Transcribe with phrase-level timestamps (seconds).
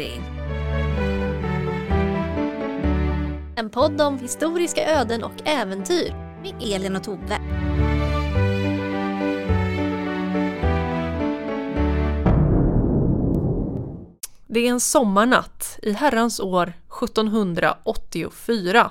[0.00, 0.22] Bläddring.
[3.56, 7.40] En podd om historiska öden och äventyr med Elin och Tove.
[14.46, 16.72] Det är en sommarnatt i herrans år
[17.02, 18.90] 1784.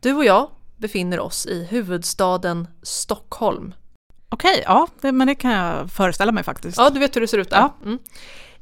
[0.00, 3.74] Du och jag befinner oss i huvudstaden Stockholm.
[4.28, 6.78] Okej, ja, det, men det kan jag föreställa mig faktiskt.
[6.78, 7.56] Ja, du vet hur det ser ut där.
[7.56, 7.74] Ja.
[7.84, 7.98] Mm.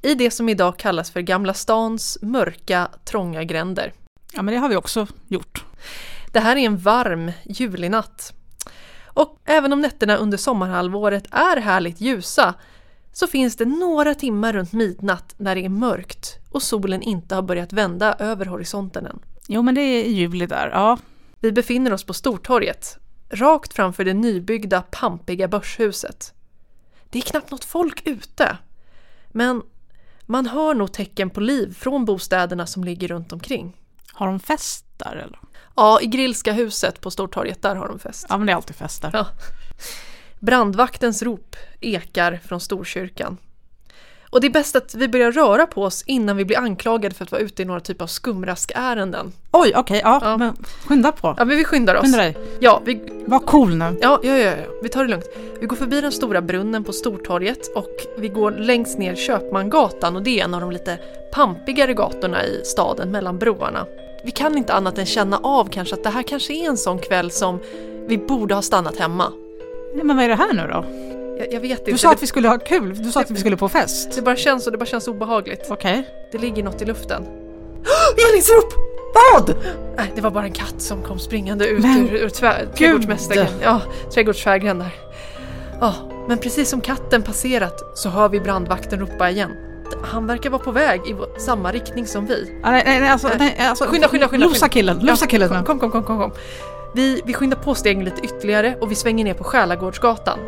[0.03, 3.93] I det som idag kallas för Gamla stans mörka, trånga gränder.
[4.33, 5.65] Ja, men det har vi också gjort.
[6.33, 8.33] Det här är en varm julinatt.
[9.05, 12.55] Och även om nätterna under sommarhalvåret är härligt ljusa
[13.13, 17.43] så finns det några timmar runt midnatt när det är mörkt och solen inte har
[17.43, 19.19] börjat vända över horisonten än.
[19.49, 20.99] Jo, men det är juli där, ja.
[21.41, 22.99] Vi befinner oss på Stortorget,
[23.31, 26.35] rakt framför det nybyggda pampiga börshuset.
[27.11, 28.57] Det är knappt något folk ute,
[29.33, 29.63] men
[30.27, 33.77] man hör nog tecken på liv från bostäderna som ligger runt omkring.
[34.13, 35.39] Har de fest där eller?
[35.77, 38.27] Ja, i Grillska huset på Stortorget, där har de fest.
[38.29, 39.11] Ja, men det är alltid fest där.
[39.13, 39.27] Ja.
[40.41, 43.37] Brandvaktens rop ekar från Storkyrkan.
[44.33, 47.25] Och det är bäst att vi börjar röra på oss innan vi blir anklagade för
[47.25, 49.33] att vara ute i några typ av skumraskärenden.
[49.53, 50.37] Oj, okej, ja, Ja.
[50.37, 50.57] men
[50.89, 51.35] skynda på.
[51.39, 52.03] Ja, men vi skyndar oss.
[52.03, 52.37] Skynda dig.
[52.61, 53.99] Ja, vi, Var cool nu.
[54.01, 55.25] ja, ja, ja, ja, vi tar det lugnt.
[55.61, 60.23] Vi går förbi den stora brunnen på Stortorget och vi går längst ner Köpmangatan och
[60.23, 60.99] det är en av de lite
[61.33, 63.87] pampigare gatorna i staden mellan broarna.
[64.25, 66.99] Vi kan inte annat än känna av kanske att det här kanske är en sån
[66.99, 67.59] kväll som
[68.07, 69.33] vi borde ha stannat hemma.
[69.97, 70.85] Ja, men vad är det här nu då?
[71.43, 71.91] Jag, jag vet inte.
[71.91, 74.13] Du sa att vi skulle ha kul, du sa att vi skulle på fest.
[74.15, 75.67] det bara känns och det bara känns obehagligt.
[75.71, 76.09] Okej.
[76.33, 77.23] Det ligger något i luften.
[78.31, 78.75] Elins rop!
[79.15, 79.57] Vad?
[79.97, 83.47] Nej, det var bara en katt som kom springande ut Men ur, ur tvär, trädgårdsmästaren.
[83.63, 83.81] Ja,
[84.15, 84.91] trädgårdsfägren där.
[85.81, 85.95] Ja,
[86.29, 89.51] men precis som katten passerat så hör vi brandvakten ropa igen.
[90.03, 92.61] Han verkar vara på väg i vår, samma riktning som vi.
[92.63, 93.85] Ah, nej, nej, nej, alltså, nej, alltså.
[93.85, 94.69] Skynda, skynda, skynda, Losa skynda.
[94.69, 95.63] killen, losa killen nu.
[95.65, 96.33] Kom, kom, kom, kom, kom.
[96.95, 100.39] Vi, vi skyndar på stegen lite ytterligare och vi svänger ner på Själagårdsgatan.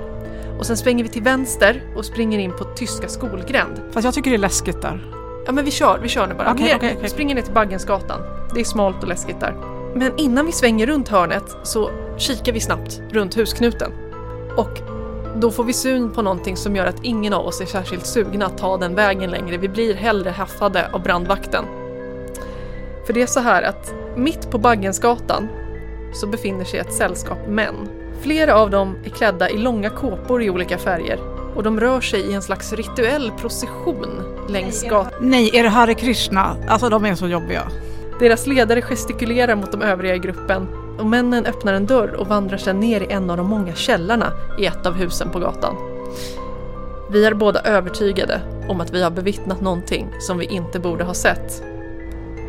[0.59, 3.81] Och sen svänger vi till vänster och springer in på Tyska skolgränd.
[3.91, 5.10] Fast jag tycker det är läskigt där.
[5.47, 6.53] Ja men vi kör, vi kör nu bara.
[6.53, 7.10] Okej, ner, okej, okej.
[7.10, 8.20] Springer ner till Baggensgatan.
[8.54, 9.54] Det är smalt och läskigt där.
[9.94, 13.92] Men innan vi svänger runt hörnet så kikar vi snabbt runt husknuten.
[14.56, 14.81] Och
[15.37, 18.47] då får vi syn på någonting som gör att ingen av oss är särskilt sugna
[18.47, 19.56] att ta den vägen längre.
[19.56, 21.65] Vi blir hellre haffade av brandvakten.
[23.06, 25.48] För det är så här att mitt på Baggensgatan
[26.12, 27.88] så befinner sig ett sällskap män.
[28.22, 31.19] Flera av dem är klädda i långa kåpor i olika färger
[31.54, 35.12] och de rör sig i en slags rituell procession längs gatan.
[35.20, 36.56] Nej, är det Hare Krishna?
[36.69, 37.62] Alltså de är så jobbiga.
[38.20, 42.58] Deras ledare gestikulerar mot de övriga i gruppen och männen öppnar en dörr och vandrar
[42.58, 45.76] sedan ner i en av de många källarna i ett av husen på gatan.
[47.10, 51.14] Vi är båda övertygade om att vi har bevittnat någonting som vi inte borde ha
[51.14, 51.62] sett.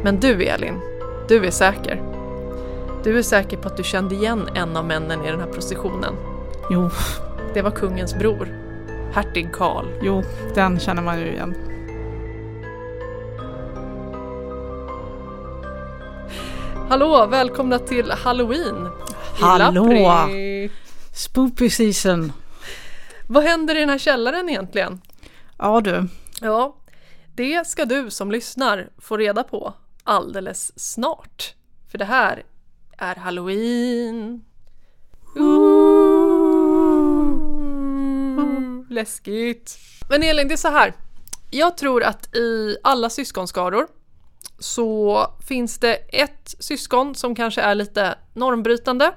[0.04, 0.80] Men du Elin,
[1.28, 2.15] du är säker.
[3.06, 6.16] Du är säker på att du kände igen en av männen i den här processionen.
[6.72, 6.90] Jo,
[7.54, 8.48] Det var kungens bror,
[9.14, 9.86] hertig Karl.
[10.02, 10.24] jo,
[10.56, 11.56] den känner man ju igen.
[16.90, 18.90] Hallå, välkomna till Halloween!
[19.40, 20.30] Hallå!
[21.14, 22.34] Spoopy season.
[23.28, 25.02] Vad händer i den här källaren egentligen?
[25.58, 26.08] Ja du.
[26.42, 26.76] Ja,
[27.36, 29.74] det ska du som lyssnar få reda på
[30.04, 31.54] alldeles snart.
[31.92, 32.44] För det här
[32.98, 34.44] är Halloween.
[35.36, 36.06] Ooh,
[38.90, 39.78] läskigt.
[40.10, 40.94] Men Elin, det är så här.
[41.52, 43.88] Jag tror att i alla syskonskaror
[44.60, 49.12] så finns det ett syskon som kanske är lite normbrytande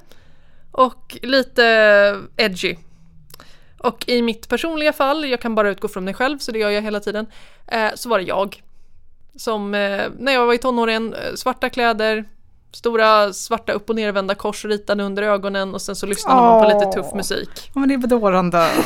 [0.72, 1.62] och lite
[2.36, 2.76] edgy.
[3.78, 6.70] Och i mitt personliga fall, jag kan bara utgå från mig själv så det gör
[6.70, 7.26] jag hela tiden,
[7.66, 8.62] eh, så var det jag.
[9.36, 12.24] Som eh, när jag var i tonåren, eh, svarta kläder,
[12.72, 16.78] stora svarta upp och nervända kors ritade under ögonen och sen så lyssnade man på
[16.78, 17.70] lite tuff musik.
[17.74, 18.70] Ja, men det är bedårande.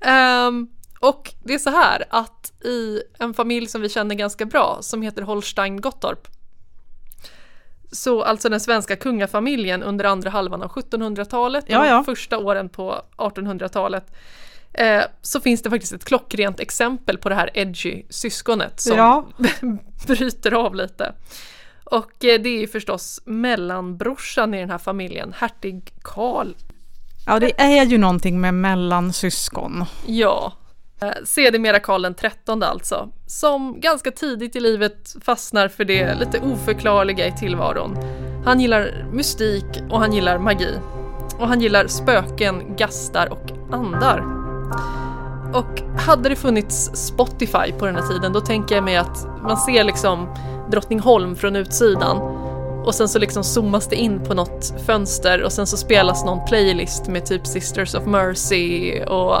[0.00, 0.68] Ehm,
[1.00, 5.02] och det är så här att i en familj som vi känner ganska bra som
[5.02, 6.28] heter Holstein Gottorp
[7.92, 11.94] så alltså den svenska kungafamiljen under andra halvan av 1700-talet och Ja, ja.
[11.94, 14.12] de första åren på 1800-talet
[14.72, 19.26] eh, så finns det faktiskt ett klockrent exempel på det här edgy syskonet som Ja.
[20.06, 21.12] bryter av lite.
[21.90, 26.54] Och eh, det är ju förstås mellanbrorsan i den här familjen, hertig Karl
[27.28, 29.84] ja, det är ju någonting med mellansyskon.
[30.06, 30.52] Ja.
[31.00, 36.40] Eh, Sedermera Karl den trettonde alltså, som ganska tidigt i livet fastnar för det lite
[36.40, 37.96] oförklarliga i tillvaron.
[38.44, 40.74] Han gillar mystik och han gillar magi.
[41.38, 44.24] Och han gillar spöken, gastar och andar.
[45.54, 49.56] Och hade det funnits Spotify på den här tiden då tänker jag mig att man
[49.56, 50.28] ser liksom
[50.70, 52.16] Drottningholm från utsidan
[52.84, 56.44] och sen så liksom zoomas det in på något fönster och sen så spelas någon
[56.46, 59.36] playlist med typ Sisters of Mercy och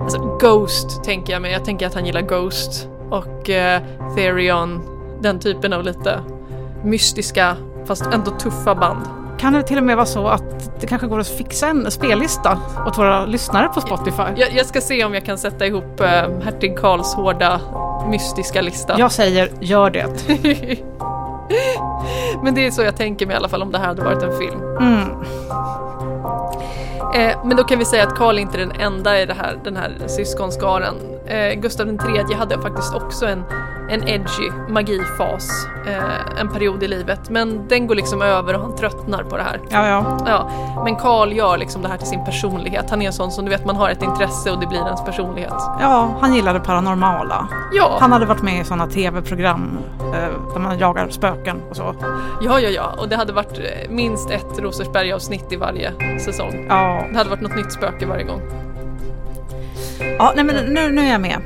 [0.00, 1.52] alltså Ghost tänker jag mig.
[1.52, 3.82] Jag tänker att han gillar Ghost och eh,
[4.16, 4.80] Therion,
[5.20, 6.20] den typen av lite
[6.84, 9.23] mystiska fast ändå tuffa band.
[9.38, 12.58] Kan det till och med vara så att det kanske går att fixa en spellista
[12.86, 14.22] åt våra lyssnare på Spotify?
[14.36, 16.06] Jag, jag ska se om jag kan sätta ihop eh,
[16.44, 17.60] hertig Karls hårda
[18.08, 18.98] mystiska lista.
[18.98, 20.06] Jag säger, gör det.
[22.42, 24.22] Men det är så jag tänker mig i alla fall om det här hade varit
[24.22, 24.60] en film.
[24.80, 25.08] Mm.
[27.14, 29.76] Eh, men då kan vi säga att Karl inte är den enda i här, den
[29.76, 30.94] här syskonskaran.
[31.26, 33.44] Eh, Gustav III hade faktiskt också en,
[33.90, 37.30] en edgy magifas eh, en period i livet.
[37.30, 39.60] Men den går liksom över och han tröttnar på det här.
[39.68, 40.18] Ja, ja.
[40.26, 40.50] Ja,
[40.84, 42.90] men Karl gör liksom det här till sin personlighet.
[42.90, 45.04] Han är en sån som du vet, man har ett intresse och det blir ens
[45.04, 45.54] personlighet.
[45.80, 47.48] Ja, han gillade paranormala.
[47.72, 51.94] Ja, Han hade varit med i sådana tv-program eh, där man jagar spöken och så.
[52.42, 52.94] ja, ja, ja.
[52.98, 56.66] Och det hade varit eh, minst ett Rosersberg-avsnitt i varje säsong.
[56.68, 58.40] Ja, Det hade varit något nytt spöke varje gång.
[60.00, 61.40] Ja nej men nu, nu är jag med.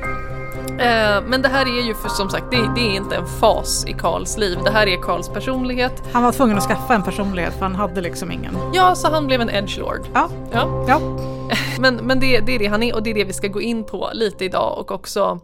[0.81, 3.85] Eh, men det här är ju för som sagt, det, det är inte en fas
[3.87, 4.59] i Karls liv.
[4.65, 6.03] Det här är Karls personlighet.
[6.13, 8.57] Han var tvungen att skaffa en personlighet för han hade liksom ingen.
[8.73, 10.01] Ja, så han blev en edgelord.
[10.15, 10.85] Ja, Ja.
[10.89, 11.01] ja.
[11.81, 13.61] Men, men det, det är det han är och det är det vi ska gå
[13.61, 15.41] in på lite idag och också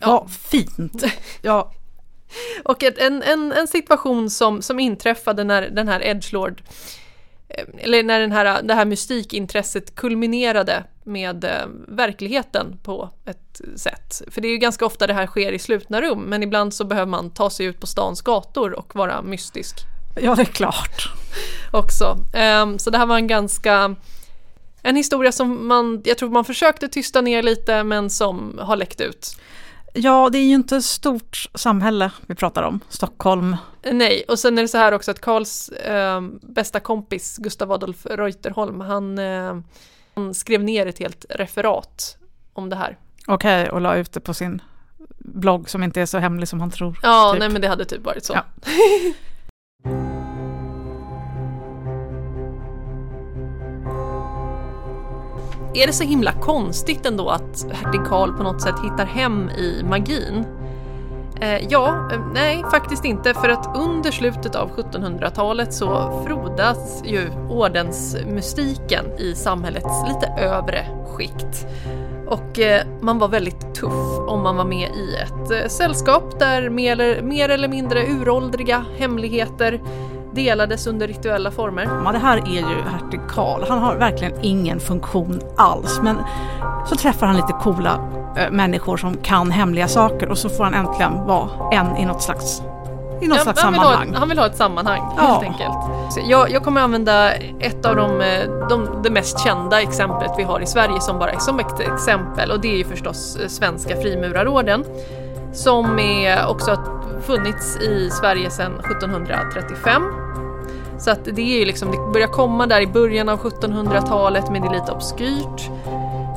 [0.00, 1.04] Vad fint.
[1.42, 1.72] Ja,
[2.64, 6.62] Och ett, en, en, en situation som, som inträffade när den här Edgelord
[7.78, 14.22] eller när den här, det här mystikintresset kulminerade med eh, verkligheten på ett sätt.
[14.30, 16.84] För det är ju ganska ofta det här sker i slutna rum, men ibland så
[16.84, 19.76] behöver man ta sig ut på stans gator och vara mystisk
[20.20, 21.08] ja det är klart.
[21.72, 22.16] också.
[22.34, 23.96] Ehm, så det här var en ganska
[24.82, 29.00] en historia som man, jag tror man försökte tysta ner lite men som har läckt
[29.00, 29.36] ut.
[29.96, 32.80] Ja, det är ju inte ett stort samhälle vi pratar om.
[32.88, 33.56] Stockholm.
[33.92, 38.06] Nej, och sen är det så här också att Karls eh, bästa kompis Gustav Adolf
[38.06, 39.56] Reuterholm, han, eh,
[40.14, 42.16] han skrev ner ett helt referat
[42.52, 42.98] om det här.
[43.26, 44.62] Okej, och la ut det på sin
[45.18, 46.98] blogg som inte är så hemlig som han tror.
[47.02, 47.40] Ja, typ.
[47.40, 48.32] nej men det hade typ varit så.
[48.32, 48.44] Ja.
[55.74, 59.82] Är det så himla konstigt ändå att hertig Karl på något sätt hittar hem i
[59.84, 60.44] magin?
[61.40, 67.30] Eh, ja, eh, nej faktiskt inte för att under slutet av 1700-talet så frodas ju
[67.50, 71.66] ordensmystiken i samhällets lite övre skikt.
[72.26, 76.70] Och eh, man var väldigt tuff om man var med i ett eh, sällskap där
[76.70, 79.80] mer mer eller mindre uråldriga hemligheter
[80.34, 81.88] delades under rituella former.
[82.04, 83.64] Ja, det här är ju hertig Karl.
[83.68, 86.00] Han har verkligen ingen funktion alls.
[86.02, 86.16] Men
[86.86, 87.98] så träffar han lite coola
[88.36, 92.22] eh, människor som kan hemliga saker och så får han äntligen vara en i något
[92.22, 92.62] slags,
[93.20, 94.14] i något Ja, slags han, vill ha, sammanhang.
[94.18, 95.22] han vill ha ett sammanhang Ja.
[95.22, 95.74] helt enkelt.
[96.10, 100.42] Så jag, jag kommer använda ett av de, eh, de, det mest kända exemplet vi
[100.42, 103.96] har i Sverige som bara som ett exempel och det är ju förstås eh, Svenska
[103.96, 104.84] frimurarorden
[105.52, 106.76] som är också
[107.26, 110.02] funnits i Sverige sedan 1735.
[110.98, 114.62] Så att det är ju liksom, det börjar komma där i början av 1700-talet men
[114.62, 115.70] det är lite obskyrt.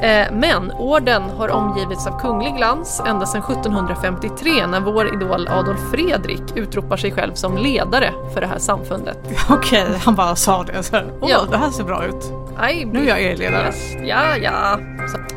[0.01, 5.79] Eh, Men orden har omgivits av kunglig glans ända sedan 1753 när vår idol Adolf
[5.91, 9.17] Fredrik utropar sig själv som ledare för det här samfundet.
[9.49, 10.83] Okej, han bara sa det.
[10.83, 11.39] Så här, Åh, Ja.
[11.51, 12.31] det här ser bra ut.
[12.57, 13.73] Aj, Nu är jag er ledare.
[14.03, 14.79] Ja, ja.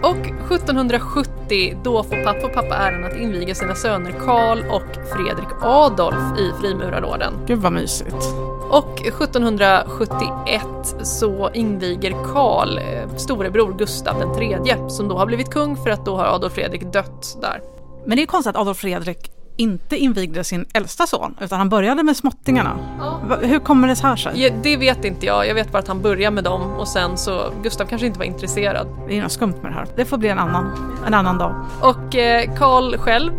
[0.03, 5.49] Och 1770 då får pappa och pappa äran att inviga sina söner Karl och Fredrik
[5.63, 7.33] Adolf i frimurarorden.
[7.47, 8.17] Gud vad mysigt.
[8.71, 10.61] Och 1771
[11.03, 16.05] så inviger Karl eh, storebror Gustav den tredje som då har blivit kung för att
[16.05, 17.61] då har Adolf Fredrik dött där.
[18.07, 22.03] Men det är konstigt att Adolf Fredrik inte invigde sin äldsta son, utan han började
[22.03, 22.77] med småttingarna.
[23.29, 24.43] Va- Hur kommer det här sig?
[24.43, 27.17] Ja, det vet inte jag, jag vet bara att han börjar med dem och sen
[27.19, 28.87] så Gustav kanske inte var intresserad.
[29.09, 29.87] Det är något skumt med det här.
[29.97, 30.71] Det får bli en annan,
[31.07, 31.55] en annan dag.
[31.81, 33.33] Och eh, Karl själv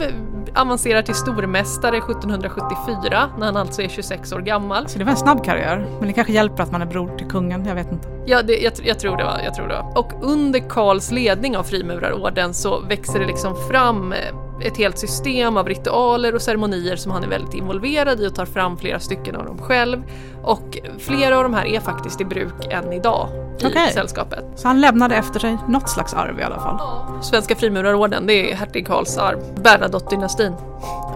[0.55, 4.88] avancerar till stormästare 1774 när han alltså är 26 år gammal.
[4.88, 5.86] Så det var en snabb karriär.
[6.00, 8.08] Men det kanske hjälper att man är bror till kungen, jag vet inte.
[8.25, 9.98] Ja, det, jag, jag, tror det var, jag tror det var.
[9.98, 14.20] Och under Karls ledning av frimurarorden så växer det liksom fram eh,
[14.61, 18.45] ett helt system av ritualer och ceremonier som han är väldigt involverad i och tar
[18.45, 20.03] fram flera stycken av dem själv.
[20.43, 23.27] Och flera av de här är faktiskt i bruk än idag
[23.59, 23.91] i Okej.
[23.93, 24.45] sällskapet.
[24.55, 26.79] Så han lämnade efter sig något slags arv i alla fall.
[27.23, 29.39] Svenska frimurarorden, det är hertig Karls arv.
[29.55, 30.53] Bernadotte-dynastin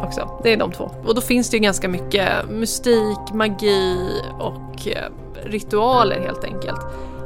[0.03, 0.39] också.
[0.43, 0.91] Det är de två.
[1.05, 4.09] Och då finns det ju ganska mycket mystik, magi
[4.39, 5.11] och eh,
[5.43, 6.79] ritualer helt enkelt.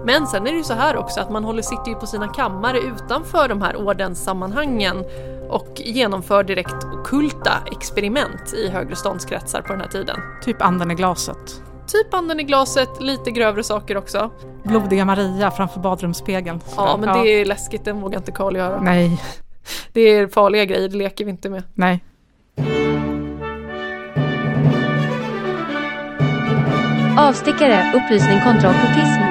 [0.05, 2.27] Men sen är det ju så här också att man håller, sitter ju på sina
[2.27, 5.05] kammare utanför de här ordenssammanhangen
[5.50, 10.20] och genomför direkt okulta experiment i högre ståndskretsar på den här tiden.
[10.46, 11.62] Typ anden i glaset.
[11.88, 14.29] Typ anden i glaset, lite grövre saker också.
[14.63, 16.60] Blodiga Maria framför badrumsspegeln.
[16.77, 18.82] Ja, men det är läskigt, den vågar inte Karl göra.
[18.82, 19.22] Nej,
[19.94, 21.63] Det är farliga grejer, det leker vi inte med.
[21.74, 22.03] nej.
[27.18, 29.28] Avstickare, upplysning kontra ockultism.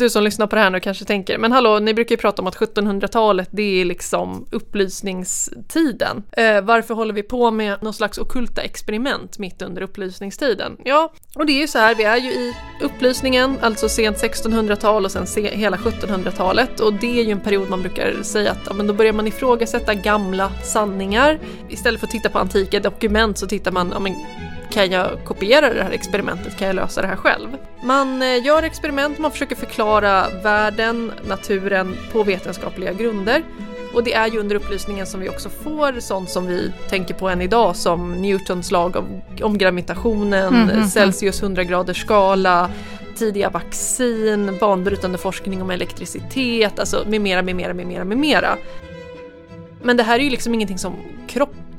[0.00, 2.42] Du som lyssnar på det här nu kanske tänker, men hallå, ni brukar ju prata
[2.42, 6.22] om att 1700-talet det är liksom upplysningstiden.
[6.32, 10.76] Eh, varför håller vi på med någon slags okulta experiment mitt under upplysningstiden?
[10.84, 15.04] Ja, och det är ju så här, vi är ju i upplysningen, alltså sent 1600-tal
[15.04, 18.66] och sen se, hela 1700-talet och det är ju en period man brukar säga att
[18.66, 21.38] ja, men då börjar man ifrågasätta gamla sanningar.
[21.68, 24.14] Istället för att titta på antika dokument så tittar man, ja, men
[24.70, 26.58] kan jag kopiera det här experimentet?
[26.58, 27.48] Kan jag lösa det här själv?
[27.82, 33.42] Man eh, gör experiment, man försöker förklara världen, naturen på vetenskapliga grunder.
[33.94, 37.28] Och det är ju under upplysningen som vi också får sånt som vi tänker på
[37.28, 39.06] än idag som Newtons lag om,
[39.42, 42.70] om gravitationen, Mm, mm, Celsius 100 graders skala,
[43.16, 48.56] tidiga vaccin, banbrytande forskning om elektricitet, alltså med mera, med mera, med mera, med mera.
[49.82, 50.96] Men det här är ju liksom ingenting som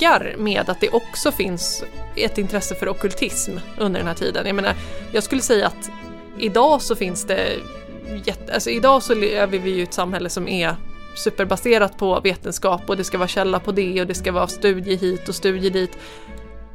[0.01, 1.84] krockar med att det också finns
[2.15, 4.48] ett intresse för okkultism under den här tiden.
[4.48, 4.75] Jag menar,
[5.13, 5.91] jag skulle säga att
[6.39, 7.48] idag så finns det
[8.25, 10.75] jätte, alltså idag så lever vi ju i ett samhälle som är
[11.15, 14.96] superbaserat på vetenskap och det ska vara källa på det och det ska vara studie
[14.96, 15.98] hit och studie dit.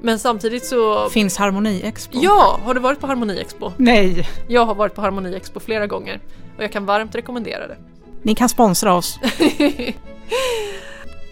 [0.00, 1.08] Men samtidigt så...
[1.10, 2.18] Finns Harmoni-expo?
[2.22, 2.60] Ja!
[2.64, 3.72] Har du varit på Harmoni-expo?
[3.76, 4.28] Nej!
[4.48, 6.20] Jag har varit på Harmoni-expo flera gånger
[6.56, 7.76] och jag kan varmt rekommendera det.
[8.22, 9.18] Ni kan sponsra oss.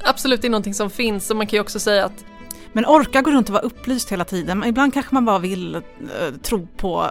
[0.04, 2.25] Absolut, det är någonting som finns och man kan ju också säga att
[2.73, 4.58] Men orka gå runt och vara upplyst hela tiden.
[4.58, 5.80] Men ibland kanske man bara vill eh,
[6.42, 7.06] tro på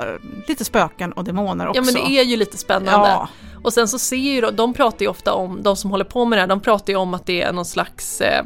[0.47, 1.81] lite spöken och demoner också.
[1.81, 3.09] ja men det är ju lite spännande.
[3.09, 3.29] Ja,
[3.63, 6.25] Och sen så ser ju de, de pratar ju ofta om, de som håller på
[6.25, 8.45] med det här, de pratar ju om att det är någon slags eh,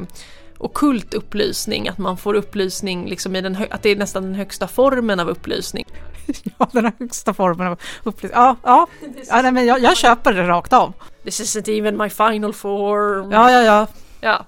[0.58, 4.68] okult upplysning, att man får upplysning liksom i den, att det är nästan den högsta
[4.68, 5.84] formen av upplysning.
[6.58, 8.40] ja, den högsta formen av upplysning.
[8.40, 8.86] Ja, ja.
[9.28, 10.92] ja nej, men jag, jag köper det rakt av.
[11.24, 13.32] This isn't even my final form.
[13.32, 13.86] Ja, ja, ja.
[14.20, 14.46] Ja.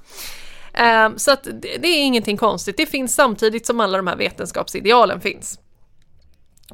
[0.72, 4.16] Ehm, så att det, det är ingenting konstigt, det finns samtidigt som alla de här
[4.16, 5.58] vetenskapsidealen finns.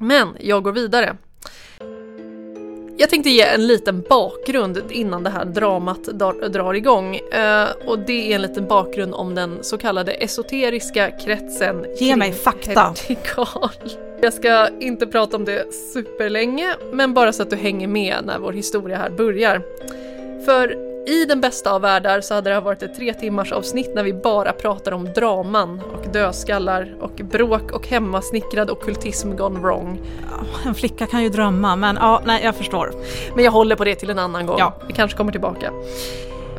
[0.00, 1.16] Men jag går vidare.
[2.98, 7.16] Jag tänkte ge en liten bakgrund innan det här dramat drar, drar igång.
[7.16, 11.86] Eh, och det är en liten bakgrund om den så kallade esoteriska kretsen.
[11.98, 12.94] Ge mig fakta.
[14.20, 18.38] Jag ska inte prata om det superlänge, men bara så att du hänger med när
[18.38, 19.62] vår historia här börjar.
[20.44, 23.94] För i den bästa av världar så hade det här varit ett tre timmars avsnitt
[23.94, 30.00] när vi bara pratar om draman och dödskallar och bråk och hemmasnickrad ockultism gone wrong.
[30.66, 32.92] En flicka kan ju drömma, men ja, nej, jag förstår.
[33.34, 34.58] Men jag håller på det till en annan gång.
[34.58, 34.74] Ja.
[34.86, 35.72] Vi kanske kommer tillbaka.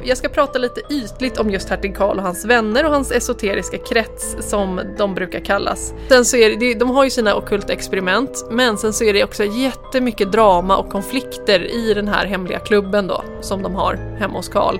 [0.07, 3.77] Jag ska prata lite ytligt om just hertig Karl och hans vänner och hans esoteriska
[3.77, 5.93] krets som de brukar kallas.
[6.09, 9.23] Sen så är det, de har ju sina ockulta experiment men sen så är det
[9.23, 14.37] också jättemycket drama och konflikter i den här hemliga klubben då som de har hemma
[14.37, 14.79] hos Karl.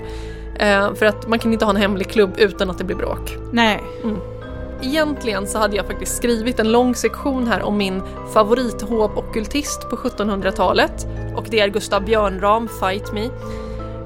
[0.60, 3.38] Eh, för att man kan inte ha en hemlig klubb utan att det blir bråk.
[3.52, 3.84] Nej,
[4.82, 8.02] Egentligen så hade jag faktiskt skrivit en lång sektion här om min
[8.34, 13.30] favorithovockultist på 1700-talet och det är Gustav Björnram, Fight Me.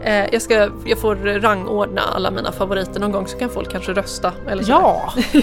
[0.03, 3.93] Eh, jag, ska, jag får rangordna alla mina favoriter någon gång så kan folk kanske
[3.93, 4.33] rösta.
[4.47, 4.71] Eller så.
[4.71, 5.13] ja.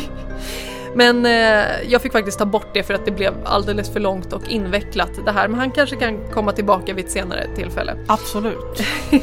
[0.94, 4.32] Men eh, jag fick faktiskt ta bort det för att det blev alldeles för långt
[4.32, 5.48] och invecklat det här.
[5.48, 7.96] Men han kanske kan komma tillbaka vid ett senare tillfälle.
[8.08, 8.82] Absolut.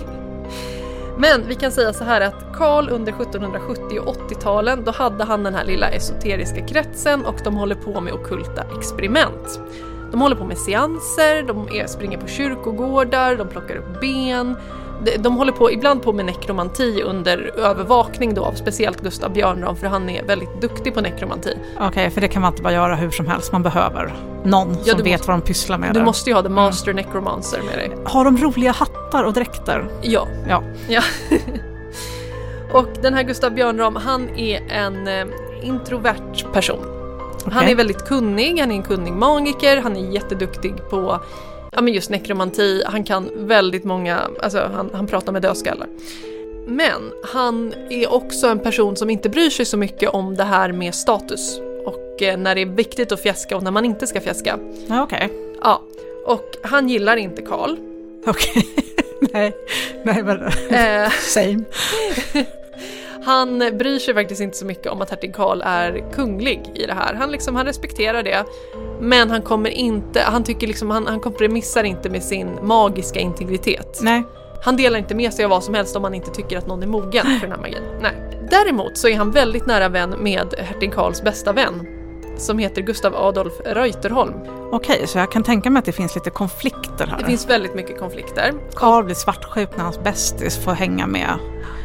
[1.17, 5.43] Men vi kan säga så här att Karl under 1770 och 80-talen, då hade han
[5.43, 9.59] den här lilla esoteriska kretsen och de håller på med ockulta experiment.
[10.11, 14.55] De håller på med seanser, de springer på kyrkogårdar, de plockar upp ben.
[15.19, 19.87] De, håller på, ibland på med nekromanti under övervakning då av speciellt Gustav Björnram för
[19.87, 21.57] han är väldigt duktig på nekromanti.
[21.79, 23.51] Okej, för det kan man inte bara göra hur som helst.
[23.51, 26.05] Man behöver någon Ja, som vet måste- vad de pysslar med Du där.
[26.05, 27.91] måste ju ha the master necromancer med dig.
[28.05, 29.87] Har de roliga hattar och dräkter?
[30.01, 30.27] Ja.
[30.49, 30.63] Ja.
[30.89, 31.01] Ja.
[32.71, 35.25] och den här Gustav Björnram, han är en eh,
[35.63, 36.79] introvert person.
[37.45, 37.71] Han Okej.
[37.71, 41.19] är väldigt kunnig, han är en kunnig magiker, han är jätteduktig på
[41.75, 45.87] ja, men just nekromanti, han kan väldigt många, alltså han, han pratar med dödskallar.
[46.67, 50.71] Men han är också en person som inte bryr sig så mycket om det här
[50.71, 54.21] med status och eh, när det är viktigt att fjäska och när man inte ska
[54.21, 54.59] fjäska.
[54.87, 55.29] Ja, Okej.
[55.61, 55.81] Ja,
[56.25, 57.75] och han gillar inte Karl.
[58.25, 58.67] Okej.
[59.33, 59.55] Nej.
[60.03, 61.63] Nej, men Eh, same.
[63.25, 66.93] Han bryr sig faktiskt inte så mycket om att hertig Karl är kunglig i det
[66.93, 67.13] här.
[67.13, 68.45] Han, liksom, han respekterar det.
[68.99, 73.99] Men han kommer inte, han tycker liksom, han, han kompromissar inte med sin magiska integritet.
[74.01, 74.23] Nej.
[74.61, 76.83] Han delar inte med sig av vad som helst om han inte tycker att någon
[76.83, 77.83] är mogen för den här magin.
[78.01, 78.13] Nej.
[78.49, 81.94] Däremot så är han väldigt nära vän med hertig Karls bästa vän
[82.37, 84.33] som heter Gustav Adolf Reuterholm.
[84.71, 87.17] Okej, så jag kan tänka mig att det finns lite konflikter här.
[87.17, 88.53] Det finns väldigt mycket konflikter.
[88.75, 91.29] Karl blir svartsjuk när hans bästis får hänga med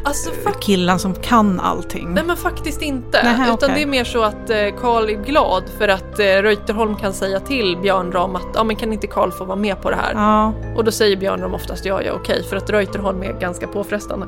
[0.05, 2.09] Alltså fak- killen som kan allting.
[2.15, 3.23] Nej men faktiskt inte.
[3.23, 3.71] Nähä, Utan okej.
[3.75, 7.41] det är mer så att eh, Karl är glad för att eh, Reuterholm kan säga
[7.41, 10.13] till Björn Ram att ja men kan inte Karl få vara med på det här?
[10.15, 13.67] Ja, Och då säger Björn Ram oftast ja, ja okej för att Reuterholm är ganska
[13.67, 14.27] påfrestande.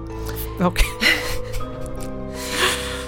[0.60, 0.86] okej.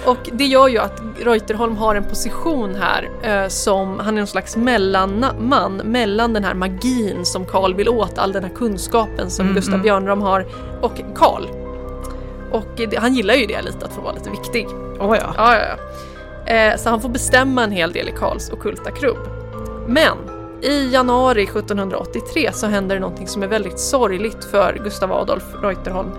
[0.05, 4.27] Och det gör ju att Reuterholm har en position här eh, som, han är någon
[4.27, 9.45] slags mellanman mellan den här magin som Karl vill åt, all den här kunskapen som
[9.45, 9.83] Mm, Gustav mm.
[9.83, 10.45] Björnram har,
[10.81, 11.43] och Karl.
[12.51, 14.67] Och det, han gillar ju det lite, att få vara lite viktig.
[14.99, 15.33] Oh, ja.
[15.37, 15.61] Ja, ja,
[16.45, 16.53] ja.
[16.53, 19.17] Eh, så han får bestämma en hel del i Karls okulta krubb.
[19.87, 20.17] Men
[20.61, 26.11] i januari 1783 så händer det någonting som är väldigt sorgligt för Gustav Adolf Reuterholm.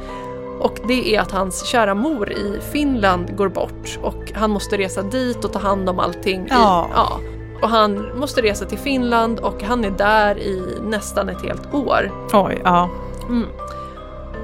[0.60, 5.02] Och det är att hans kära mor i Finland går bort och han måste resa
[5.02, 6.46] dit och ta hand om allting.
[6.50, 6.86] Ja.
[6.88, 7.20] I, ja.
[7.62, 12.10] Och han måste resa till Finland och han är där i nästan ett helt år.
[12.32, 12.90] Oj, ja.
[13.28, 13.48] Mm.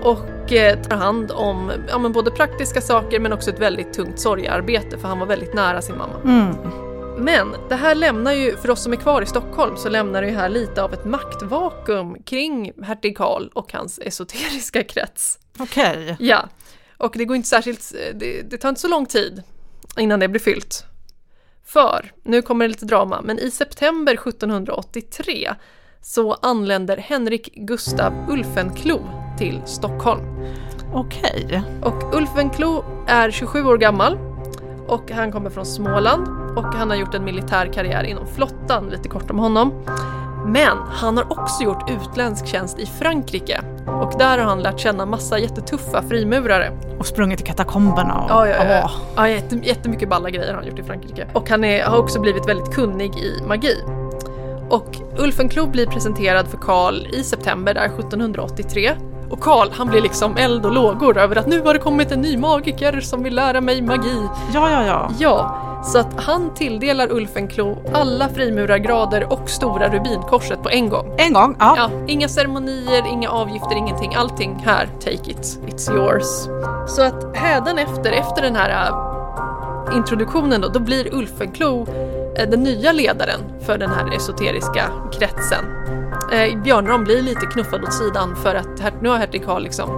[0.02, 4.20] Och eh, tar hand om ja, men både praktiska saker men också ett väldigt tungt
[4.20, 6.14] sorgearbete för han var väldigt nära sin mamma.
[6.24, 6.56] Mm.
[7.18, 10.28] Men det här lämnar ju, för oss som är kvar i Stockholm, så lämnar det
[10.28, 15.38] ju här lite av ett maktvakuum kring hertig Karl och hans esoteriska krets.
[15.62, 16.16] Okej.
[16.18, 16.48] Ja,
[16.96, 19.42] och det går inte särskilt, det, det tar inte så lång tid
[19.98, 20.84] innan det blir fyllt.
[21.64, 25.54] För, nu kommer det lite drama, men i september 1783
[26.02, 30.22] så anländer Henrik Gustav Ulfenklo till Stockholm.
[30.94, 31.62] Okej.
[31.82, 34.18] Och Ulfenklo är 27 år gammal
[34.86, 36.28] och han kommer från Småland
[36.58, 39.84] och han har gjort en militär karriär inom flottan, lite kort om honom.
[40.46, 45.06] Men han har också gjort utländsk tjänst i Frankrike och där har han lärt känna
[45.06, 46.72] massa jättetuffa frimurare.
[46.98, 48.30] Och sprungit i katakomberna och...
[48.30, 48.90] Ja, ja, ja.
[49.16, 51.26] Ja jätte, jättemycket balla grejer har han gjort i Frankrike.
[51.32, 53.76] Och han är, har också blivit väldigt kunnig i magi.
[54.68, 58.90] Och Ulfenklo blir presenterad för Karl i september där 1783.
[59.32, 62.20] Och Karl han blir liksom eld och lågor över att nu har det kommit en
[62.20, 64.28] ny magiker som vill lära mig magi.
[64.54, 65.10] Ja, ja, ja.
[65.18, 71.14] Ja, så att han tilldelar Ulfenklo alla frimurargrader och stora rubinkorset på en gång.
[71.18, 71.74] En gång, ja.
[71.76, 74.14] Ja, inga ceremonier, inga avgifter, ingenting.
[74.14, 76.26] Allting här, take it, it's yours.
[76.88, 81.86] Så att hädanefter, efter den här äh, introduktionen då, då blir Ulfenklo
[82.38, 85.64] äh, den nya ledaren för den här esoteriska kretsen.
[86.32, 89.90] Eh, Björnram blir lite knuffad åt sidan för att nu har hertig Karl liksom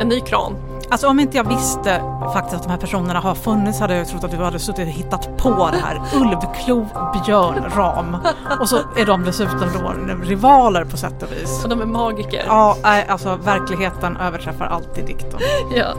[0.00, 0.56] en ny kran.
[0.90, 2.02] Alltså om inte jag visste
[2.34, 4.92] faktiskt att de här personerna har funnits hade jag trott att du hade suttit och
[4.92, 6.00] hittat på det här.
[6.14, 6.86] Ulvklo,
[7.24, 8.16] björnram.
[8.60, 11.64] Och så är de dessutom då rivaler på sätt och vis.
[11.64, 12.44] Och de är magiker.
[12.46, 12.76] Ja,
[13.08, 15.40] alltså verkligheten överträffar alltid dikten.
[15.74, 15.94] Ja.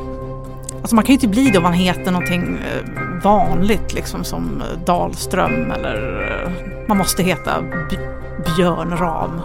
[0.82, 2.92] Alltså man kan ju inte bli det om man heter någonting eh,
[3.24, 6.52] vanligt liksom som eh, Dahlström eller eh,
[6.88, 7.52] man måste heta
[8.46, 9.42] Björnram.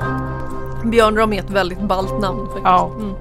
[0.91, 2.65] Björnram är ett väldigt ballt namn faktiskt.
[2.65, 2.93] Ja.
[2.97, 3.15] Mm.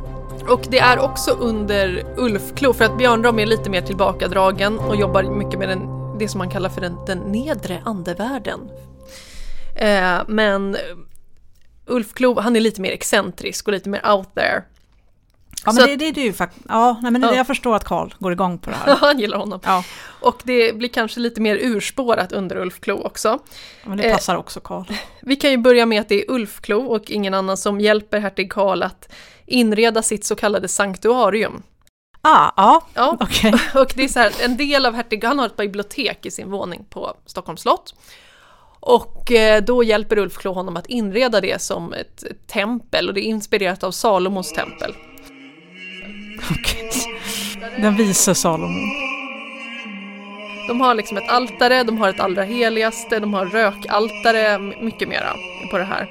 [0.47, 5.23] Och det är också under Ulfklo, för att Björnram är lite mer tillbakadragen och jobbar
[5.23, 8.59] mycket med den, det som man kallar för den, den nedre andevärlden.
[9.75, 10.77] Eh, men
[11.85, 14.63] Ulfklo, han är lite mer excentrisk och lite mer out there.
[15.65, 16.65] Ja men Så det, det är du faktiskt.
[16.69, 17.35] Ja, nej, men Ja.
[17.35, 18.95] jag förstår att Karl går igång på det här.
[19.01, 19.59] han gillar honom.
[19.63, 19.83] Ja,
[20.21, 23.39] Och det blir kanske lite mer urspårat under Ulfklo också.
[23.85, 24.83] men det Eh, passar också Karl.
[25.21, 28.51] Vi kan ju börja med att det är Ulfklo och ingen annan som hjälper hertig
[28.51, 29.11] Karl att
[29.45, 31.63] inreda sitt så kallade sanktuarium.
[32.21, 33.53] Ah, ja, Ja, okej.
[33.75, 36.51] och det är så här, en del av hertig, han har ett bibliotek i sin
[36.51, 37.95] våning på Stockholms slott.
[38.79, 43.21] Och eh, då hjälper Ulf Klo honom att inreda det som ett tempel och det
[43.21, 44.93] är inspirerat av Salomos tempel.
[47.77, 48.89] Den vise Salomon.
[50.67, 55.35] De har liksom ett altare, de har ett allra heligaste, de har rökaltare, mycket mera
[55.71, 56.07] på det här.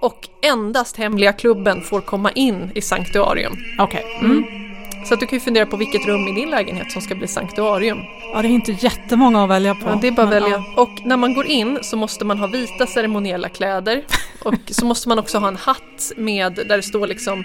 [0.00, 3.56] Och endast hemliga klubben får komma in i sanktuarium.
[3.78, 4.04] Okej.
[4.20, 4.65] Mm.
[5.08, 7.26] Så att du kan ju fundera på vilket rum i din lägenhet som ska bli
[7.26, 7.98] sanktuarium.
[8.32, 9.88] Ja, det är inte jättemånga att välja på.
[9.88, 10.64] Ja, det är bara att välja.
[10.76, 10.82] ja.
[10.82, 14.04] Och när man går in så måste man ha vita ceremoniella kläder.
[14.44, 17.44] Och så måste man också ha en hatt med där det står liksom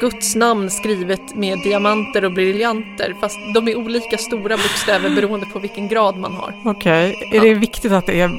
[0.00, 3.14] Guds namn skrivet med diamanter och briljanter.
[3.20, 6.62] Fast de är olika stora bokstäver beroende på vilken grad man har.
[6.64, 8.30] Okej, är det viktigt att det är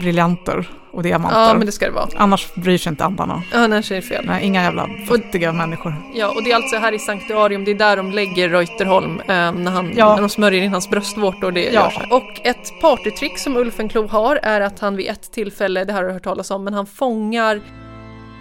[0.00, 1.40] briljanter och och diamanter.
[1.40, 2.08] Ja, men det ska det vara.
[2.16, 3.42] Annars bryr sig inte andarna.
[3.54, 4.24] Annars är det fel.
[4.26, 5.94] Nej, inga jävla futtiga människor.
[6.14, 9.26] Ja, och det är alltså här i Sanktuarium, det är där de lägger Reuterholm eh,
[9.52, 10.14] när, han, Ja.
[10.14, 11.52] när de smörjer in hans bröstvårtor.
[11.52, 11.92] Det Ja.
[12.10, 16.08] Och ett partytrick som Ulfenklo har är att han vid ett tillfälle, det här har
[16.08, 17.60] jag hört talas om, men han fångar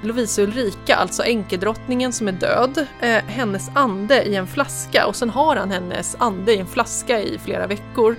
[0.04, 5.30] Lovisa Ulrika, alltså änkedrottningen som är död, eh, hennes ande i en flaska och sen
[5.30, 8.16] har han hennes ande i en flaska i flera veckor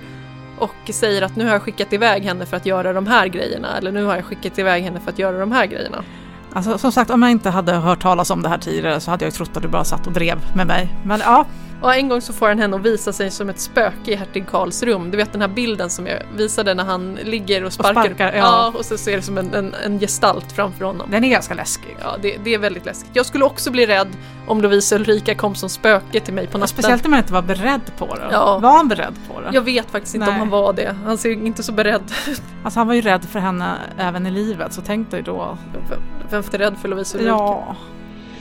[0.61, 3.79] och säger att nu har jag skickat iväg henne för att göra de här grejerna
[3.79, 6.05] eller nu har jag skickat iväg henne för att göra de här grejerna.
[6.53, 9.25] Alltså, som sagt, om jag inte hade hört talas om det här tidigare så hade
[9.25, 10.95] jag ju trott att du bara satt och drev med mig.
[11.05, 11.47] Men ja,
[11.83, 14.49] och en gång så får han henne att visa sig som ett spöke i hertig
[14.49, 15.11] Karls rum.
[15.11, 18.05] Du vet den här bilden som jag visade när han ligger och sparkar.
[18.05, 18.73] sparkar, ja.
[18.75, 21.11] och så ser det som en, en, en gestalt framför honom.
[21.11, 21.97] den är ganska läskig.
[22.01, 23.11] Ja, det, det är väldigt läskigt.
[23.13, 24.09] Jag skulle också bli rädd
[24.47, 26.69] om Lovisa Ulrika kom som spöke till mig på natten.
[26.69, 28.29] Speciellt när man inte var beredd på det.
[28.33, 28.59] Ja.
[28.59, 29.51] Var han beredd på det?
[29.53, 30.39] Jag vet faktiskt inte om Nej.
[30.39, 30.97] han var det.
[31.05, 32.43] Han ser inte så beredd ut.
[32.65, 35.59] Alltså han var ju rädd för henne även i livet, så tänk dig då.
[35.89, 37.31] Vem- Vem är rädd för Lovisa Ulrika?
[37.31, 37.77] Ja,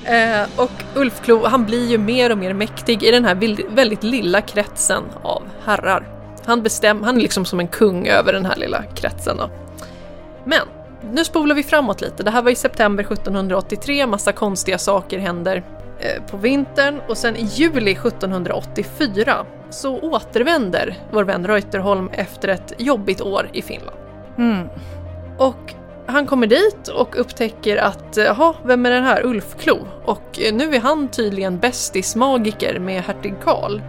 [0.10, 3.36] Eh, och Ulf Klo, han blir ju mer och mer mäktig i den här
[3.76, 6.08] väldigt lilla kretsen av herrar.
[6.46, 9.38] Han, bestäm, han är liksom som en kung över den här lilla kretsen.
[9.38, 9.50] Då.
[10.44, 10.62] Men,
[11.14, 12.24] nu spolar vi framåt lite.
[12.24, 15.64] Det här var i september 1783, massa konstiga saker händer
[16.00, 22.74] eh, på vintern och sen i juli 1784 så återvänder vår vän Reuterholm efter ett
[22.78, 23.98] jobbigt år i Finland.
[24.38, 24.68] mm.
[25.38, 25.74] Och
[26.10, 29.88] han kommer dit och upptäcker att, jaha, vem är den här Ulfklo?
[30.06, 33.82] Och eh, nu är han tydligen bästis-magiker med hertig Karl.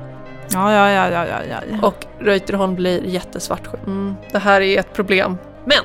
[0.53, 1.87] ja, ja, ja, ja, ja, ja.
[1.87, 3.87] Och Reuterholm blir jättesvartsjuk.
[3.87, 5.39] Mm, det här är ett problem.
[5.65, 5.85] Men!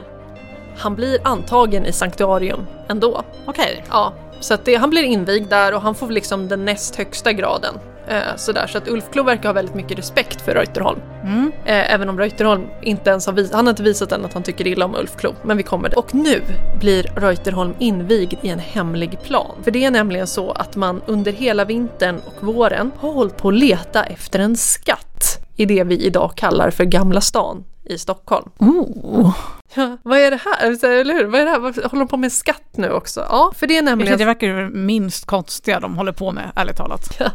[0.77, 3.23] Han blir antagen i Sanktuarium ändå.
[3.45, 3.83] Okej.
[3.89, 7.33] Ja, så att det, han blir invigd där och han får liksom den näst högsta
[7.33, 7.73] graden.
[8.07, 10.99] Eh, sådär, så att Ulfklo verkar ha väldigt mycket respekt för Reuterholm.
[11.23, 11.51] Mm.
[11.65, 14.43] Eh, även om Reuterholm inte ens har visat, han har inte visat än att han
[14.43, 15.97] tycker illa om Ulf Klo, men vi kommer dit.
[15.97, 16.41] Och nu
[16.79, 19.55] blir Reuterholm invigd i en hemlig plan.
[19.63, 23.47] För det är nämligen så att man under hela vintern och våren har hållit på
[23.47, 28.49] att leta efter en skatt i det vi idag kallar för Gamla stan i Stockholm.
[28.57, 29.35] Oh.
[29.73, 30.75] Ja, vad är det här?
[30.75, 31.25] Så, Eller hur?
[31.25, 31.59] Vad är det här?
[31.59, 33.25] Håller de på med skatt nu också?
[33.29, 34.17] Ja, för det är nämligen...
[34.17, 37.21] Det verkar ju det minst konstiga de håller på med, ärligt talat.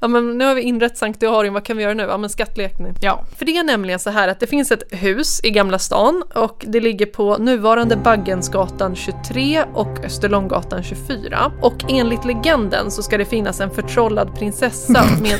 [0.00, 2.02] Ja, men nu har vi inrett Sanktuarium, vad kan vi göra nu?
[2.02, 2.94] Ja, men skattlekning.
[3.00, 3.24] Ja.
[3.38, 6.64] För det är nämligen så här att det finns ett hus i Gamla stan och
[6.68, 11.52] det ligger på nuvarande Baggensgatan 23 och Österlånggatan 24.
[11.62, 15.38] Och enligt legenden så ska det finnas en förtrollad prinsessa med...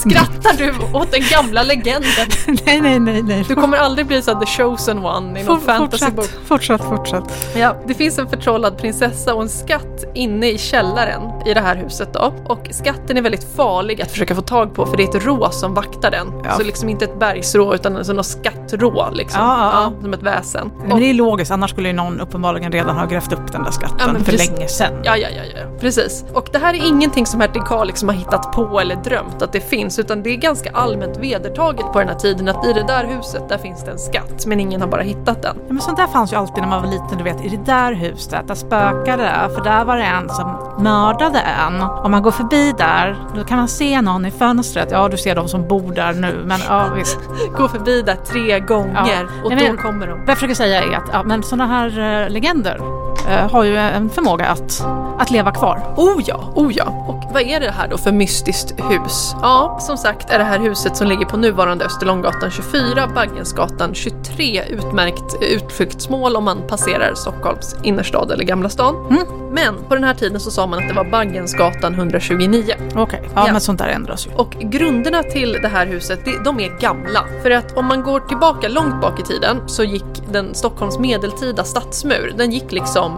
[0.00, 2.26] Skrattar du åt den gamla legenden?
[2.66, 3.44] nej, nej, nej, nej.
[3.48, 6.24] Du kommer aldrig bli så the chosen one i någon For- fantasybok.
[6.24, 7.56] fortsätt, fortsätt, fortsätt.
[7.56, 11.76] Ja, det finns en förtrollad prinsessa och en skatt inne i källaren i det här
[11.76, 12.32] huset då.
[12.46, 15.50] Och skatten är väldigt farlig att försöka få tag på för det är ett rå
[15.50, 16.26] som vaktar den.
[16.44, 16.50] Ja.
[16.56, 19.40] Så liksom inte ett bergsrå utan alltså något skattrå liksom.
[19.42, 20.70] Ja, ja, som ett väsen.
[20.86, 23.70] Men det är logiskt, annars skulle ju någon uppenbarligen redan ha grävt upp den där
[23.70, 24.92] skatten för länge sedan.
[25.04, 26.24] Ja, ja, ja, ja, precis.
[26.34, 29.52] Och det här är ingenting som hertig Karl liksom har hittat på eller drömt att
[29.52, 32.82] det finns, utan det är ganska allmänt vedertaget på den här tiden att i det
[32.86, 35.56] där huset, där finns det en skatt, men ingen har bara hittat den.
[35.66, 37.64] Ja, men sånt där fanns ju alltid när man var liten, du vet, i det
[37.64, 41.82] där huset, där spökade det, för där var det en som mördade en.
[41.82, 44.88] Om man går förbi där, då kan man se någon i fönstret.
[44.90, 47.18] Ja, du ser de som bor där nu, men ja, visst.
[47.56, 49.42] Gå förbi där tre gånger Ja.
[49.44, 50.12] och men- då kommer de.
[50.18, 52.80] Det jag försöker säga är att ja, men såna här eh, legender
[53.28, 54.82] har ju en förmåga att,
[55.18, 55.94] att leva kvar.
[55.96, 56.84] Oh ja, oh ja.
[57.08, 59.34] Och vad är det här då för mystiskt hus?
[59.42, 64.62] Ja, som sagt är det här huset som ligger på nuvarande Österlånggatan 24, Baggensgatan 23
[64.68, 69.06] utmärkt eh, utflyktsmål om man passerar Stockholms innerstad eller Gamla stan.
[69.10, 69.26] Mm.
[69.52, 72.74] Men på den här tiden så sa man att det var Baggensgatan 129.
[72.96, 73.52] Okej, ja, Ja.
[73.52, 74.30] men sånt där ändras ju.
[74.34, 77.24] Och grunderna till det här huset, de är gamla.
[77.42, 81.64] För att om man går tillbaka långt bak i tiden så gick den Stockholms medeltida
[81.64, 83.09] stadsmur, den gick liksom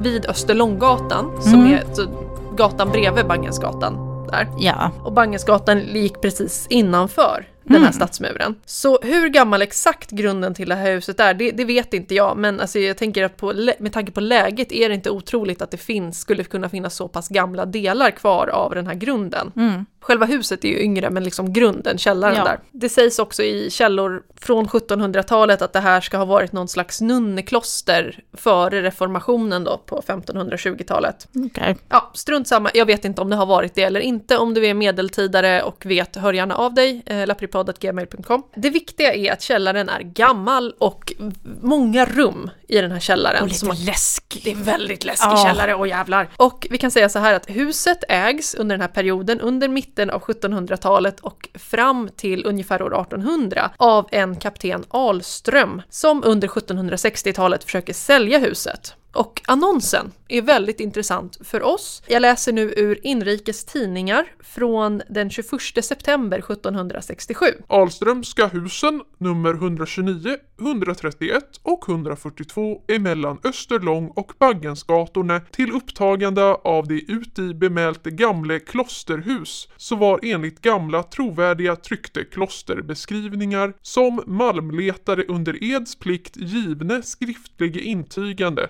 [0.00, 1.72] vid Österlånggatan, som Mm.
[1.72, 2.02] är så,
[2.56, 4.04] gatan bredvid Baggensgatan.
[4.30, 4.48] Där.
[4.58, 4.90] Ja.
[5.04, 7.92] Och Baggensgatan gick precis innanför den här Mm.
[7.92, 8.54] stadsmuren.
[8.66, 12.36] Så hur gammal exakt grunden till det här huset är, det, det vet inte jag.
[12.36, 15.70] Men alltså jag tänker att på, med tanke på läget är det inte otroligt att
[15.70, 19.52] det finns, skulle kunna finnas så pass gamla delar kvar av den här grunden.
[19.56, 19.86] Mm.
[20.00, 22.44] Själva huset är ju yngre, men liksom grunden, källaren Ja.
[22.44, 22.58] där.
[22.72, 27.00] Det sägs också i källor från 1700-talet att det här ska ha varit någon slags
[27.00, 31.28] nunnekloster före reformationen då på 1520-talet.
[31.46, 31.76] Okej.
[31.88, 32.70] Ja, strunt samma.
[32.74, 34.38] Jag vet inte om det har varit det eller inte.
[34.38, 37.02] Om du är medeltidare och vet, hör gärna av dig.
[37.06, 37.26] Eh,
[37.66, 38.42] historiepodd.gmail.com.
[38.54, 41.12] Det viktiga är att källaren är gammal och
[41.62, 43.42] många rum i den här källaren.
[43.42, 44.40] Och lite man- läskig.
[44.44, 45.44] det är väldigt läskig Ja.
[45.48, 46.28] källare, och jävlar.
[46.36, 50.10] Och vi kan säga så här att huset ägs under den här perioden, under mitten
[50.10, 57.64] av 1700-talet och fram till ungefär år 1800 av en kapten Ahlström som under 1760-talet
[57.64, 58.94] försöker sälja huset.
[59.12, 62.02] Och annonsen är väldigt intressant för oss.
[62.06, 65.48] Jag läser nu ur Inrikes Tidningar från den 21
[65.82, 67.46] september 1767.
[67.66, 76.94] Ahlströmska husen nummer 129, 131 och 142 emellan Österlång och Baggensgatorna till upptagande av det
[76.94, 85.96] uti bemälte gamle klosterhus så var enligt gamla trovärdiga tryckte klosterbeskrivningar som malmletare under eds
[85.96, 88.68] plikt givne skriftliga intygande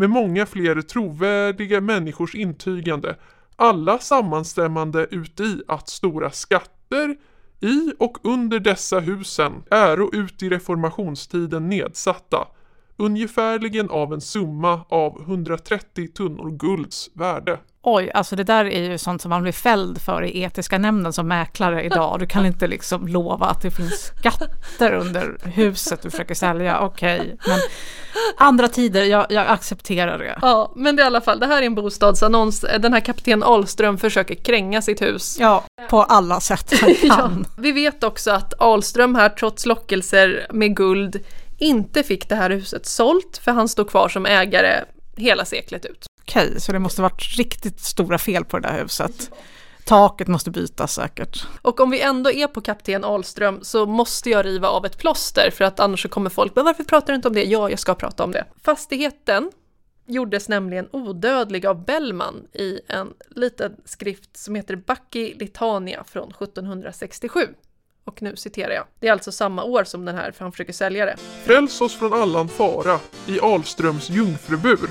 [0.00, 3.16] med många fler trovärdiga människors intygande
[3.56, 7.16] alla sammanstämmande uti att stora skatter
[7.60, 12.48] i och under dessa husen äro ut i reformationstiden nedsatta,
[12.96, 17.58] ungefärligen av en summa av 130 tunnor gulds värde.
[17.82, 21.12] Oj, alltså det där är ju sånt som man blir fälld för i etiska nämnden
[21.12, 22.18] som mäklare idag.
[22.18, 26.80] Du kan inte liksom lova att det finns skatter under huset du försöker sälja.
[26.80, 27.58] Okej, men
[28.38, 30.38] andra tider, jag, jag accepterar det.
[30.42, 32.64] Ja, men det är i alla fall, det här är en bostadsannons.
[32.80, 35.36] Den här kapten Ahlström försöker kränga sitt hus.
[35.40, 37.46] Ja, på alla sätt man kan.
[37.58, 41.24] Vi vet också att Ahlström här, trots lockelser med guld,
[41.58, 44.84] inte fick det här huset sålt, för han stod kvar som ägare
[45.16, 46.09] hela seklet ut.
[46.30, 49.30] Okej, så det måste varit riktigt stora fel på det där huset.
[49.84, 51.46] Taket måste bytas säkert.
[51.62, 55.50] Och om vi ändå är på kapten Ahlström så måste jag riva av ett plåster
[55.50, 57.44] för att annars så kommer folk, men varför pratar du inte om det?
[57.44, 58.44] Ja, jag ska prata om det.
[58.62, 59.50] Fastigheten
[60.06, 67.40] gjordes nämligen odödlig av Bellman i en liten skrift som heter Bacchi Litania från 1767.
[68.04, 68.84] Och nu citerar jag.
[69.00, 71.16] Det är alltså samma år som den här, för han försöker sälja det.
[71.44, 74.90] Fräls oss från allan fara i Ahlströms jungfrubur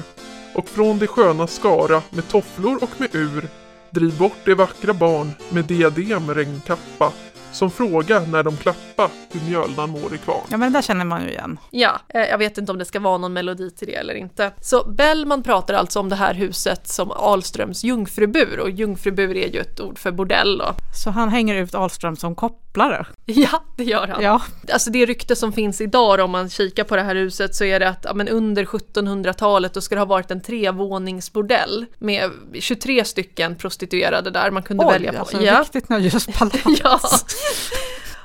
[0.55, 3.47] och från det sköna skara med tofflor och med ur
[3.89, 7.11] driv bort det vackra barn med diadem regnkappa
[7.51, 10.45] som fråga när de klappa hur mjölnan mår i kvarn.
[10.49, 11.59] Ja, men det där känner man ju igen.
[11.69, 14.51] Ja, eh, jag vet inte om det ska vara någon melodi till det eller inte.
[14.61, 19.59] Så Bellman pratar alltså om det här huset som Ahlströms jungfrubur och jungfrubur är ju
[19.59, 20.73] ett ord för bordell då.
[21.03, 22.35] Så han hänger ut Ahlström som
[22.73, 23.05] kopplare.
[23.25, 24.23] Ja, det gör han.
[24.23, 24.41] Ja,
[24.73, 27.79] Alltså det rykte som finns idag om man kikar på det här huset så är
[27.79, 33.05] det att ja, men under 1700-talet då ska det ha varit en trevåningsbordell med 23
[33.05, 35.19] stycken prostituerade där man kunde oj, välja på.
[35.19, 35.61] alltså ja.
[35.61, 36.63] riktigt nöjespalats.
[36.83, 36.99] Ja.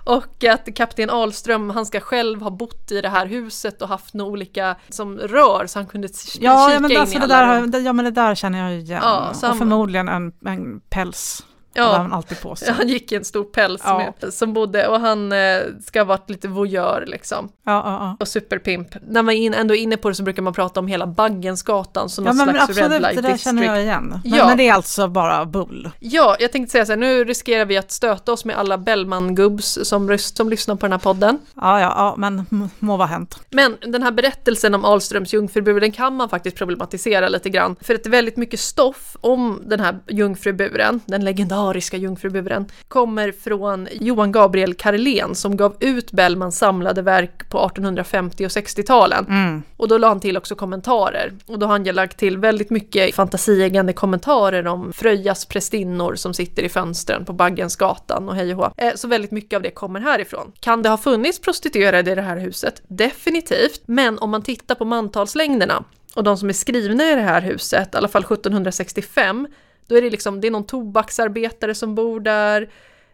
[0.06, 4.14] Och att kapten Ahlström, han ska själv ha bott i det här huset och haft
[4.14, 7.24] några olika som rör så han kunde Ja, kika ja, men in alltså i det
[7.24, 7.70] alla där, har- rum.
[7.70, 9.00] det- ja, men det där känner jag igen.
[9.02, 11.44] Ja, och förmodligen en, en päls.
[11.74, 11.82] Ja.
[11.82, 11.88] Ja.
[11.90, 12.72] hade han alltid på sig.
[12.78, 14.12] Han gick i en stor päls Ja.
[14.20, 15.38] med, som bodde och han eh,
[15.86, 17.48] ska ha varit lite voyeur liksom.
[17.64, 18.16] Ja, ja, ja.
[18.20, 18.88] Och superpimp.
[19.08, 21.06] När man är in, ändå är inne på det så brukar man prata om hela
[21.06, 23.44] Baggensgatan som Ja någon men slags absolut, red det light där district.
[23.44, 24.04] känner jag igen.
[24.04, 24.46] Men, Ja.
[24.46, 25.90] men det är alltså bara bull.
[26.00, 29.84] Ja, jag tänkte säga så här, nu riskerar vi att stöta oss med alla Bellman-gubbs
[29.84, 31.38] som, som lyssnar på den här podden.
[31.54, 32.44] Ja, ja, ja, men
[32.78, 33.38] må vara hänt.
[33.50, 37.76] Men den här berättelsen om Ahlströms jungfrubur, den kan man faktiskt problematisera lite grann.
[37.80, 44.32] För att väldigt mycket stoff om den här jungfruburen, den legendariska jungfruburen, kommer från Johan
[44.32, 49.26] Gabriel Karlén som gav ut Bellmans samlade verk på 1850 och 60-talen.
[49.28, 49.62] Mm.
[49.76, 51.32] Och då la han till också kommentarer.
[51.46, 56.34] Och då har han ju lagt till väldigt mycket fantasieggande kommentarer om Fröjas prästinnor som
[56.34, 58.70] sitter i fönstren på Baggensgatan och hej och hå.
[58.76, 60.52] Eh, Så väldigt mycket av det kommer härifrån.
[60.60, 62.82] Kan det ha funnits prostituerade i det här huset?
[62.88, 63.82] Definitivt.
[63.86, 67.94] Men om man tittar på mantalslängderna och de som är skrivna i det här huset,
[67.94, 69.46] i alla fall 1765,
[69.86, 72.68] då är det liksom, det är någon tobaksarbetare som bor där,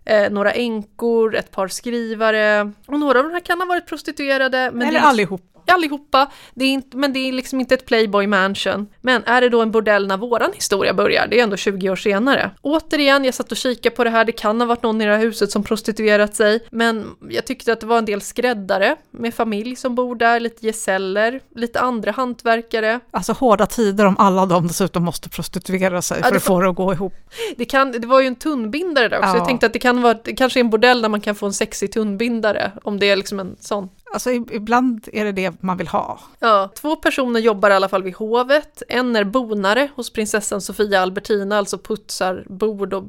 [0.05, 4.71] eh, några änkor, ett par skrivare och några av de här kan ha varit prostituerade.
[4.71, 5.43] Men det Eller är allihop.
[5.71, 8.87] Allihopa, det är inte, men det är liksom inte ett Playboy Mansion.
[9.01, 11.27] Men är det då en bordell när våran historia börjar?
[11.27, 12.51] Det är ändå 20 år senare.
[12.63, 15.11] Återigen, jag satt och kikade på det här, det kan ha varit någon i det
[15.17, 19.35] här huset som prostituerat sig, men jag tyckte att det var en del skräddare med
[19.35, 23.01] familj som bor där, lite gesäller, lite andra hantverkare.
[23.11, 26.69] Alltså hårda tider om alla de dessutom måste prostituera sig Ja, för att få det
[26.69, 27.15] att gå ihop.
[27.57, 29.37] Det, kan, det var ju en tunnbindare där också, Ja.
[29.37, 31.47] jag tänkte att det kan vara, det kanske är en bordell där man kan få
[31.47, 33.89] en sexig tunnbindare, om det är liksom en sån.
[34.13, 36.21] Alltså ibland är det det man vill ha.
[36.39, 38.83] Ja, två personer jobbar i alla fall vid hovet.
[38.89, 43.05] En är bonare hos prinsessan Sofia Albertina, alltså putsar bord och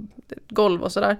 [0.49, 1.17] golv och sådär.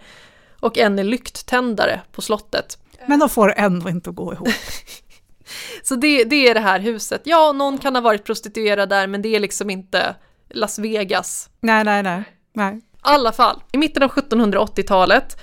[0.59, 2.77] Och en är lykttändare på slottet.
[3.05, 4.47] Men de får ändå inte att gå ihop.
[5.83, 7.21] Så det, det är det här huset.
[7.23, 10.15] Ja, någon kan ha varit prostituerad där, men det är liksom inte
[10.49, 11.49] Las Vegas.
[11.59, 12.23] nej, nej, nej.
[12.53, 12.75] nej.
[12.75, 15.37] I alla fall, i mitten av 1780-talet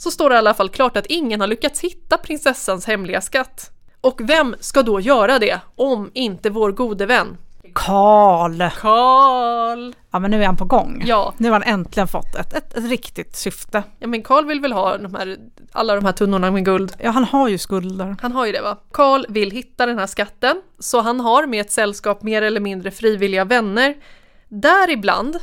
[0.00, 3.70] så står det i alla fall klart att ingen har lyckats hitta prinsessans hemliga skatt.
[4.00, 7.36] Och vem ska då göra det om inte vår gode vän
[7.74, 8.70] Karl!
[8.80, 9.92] Karl?
[10.10, 11.02] Ja men nu är han på gång.
[11.06, 11.34] Ja.
[11.36, 13.82] Nu har han äntligen fått ett, ett, ett riktigt syfte.
[13.98, 15.36] Ja men Karl vill väl ha de här,
[15.72, 16.92] alla de här tunnorna med guld.
[16.98, 18.16] Ja han har ju skulder.
[18.22, 18.76] Han har ju det va?
[18.92, 22.90] Karl vill hitta den här skatten, så han har med ett sällskap mer eller mindre
[22.90, 23.94] frivilliga vänner.
[24.48, 25.38] Däribland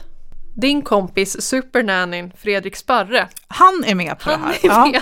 [0.58, 3.28] din kompis supernannyn Fredrik Sparre.
[3.48, 4.88] Han är med på Han det här.
[4.89, 5.02] är Ja.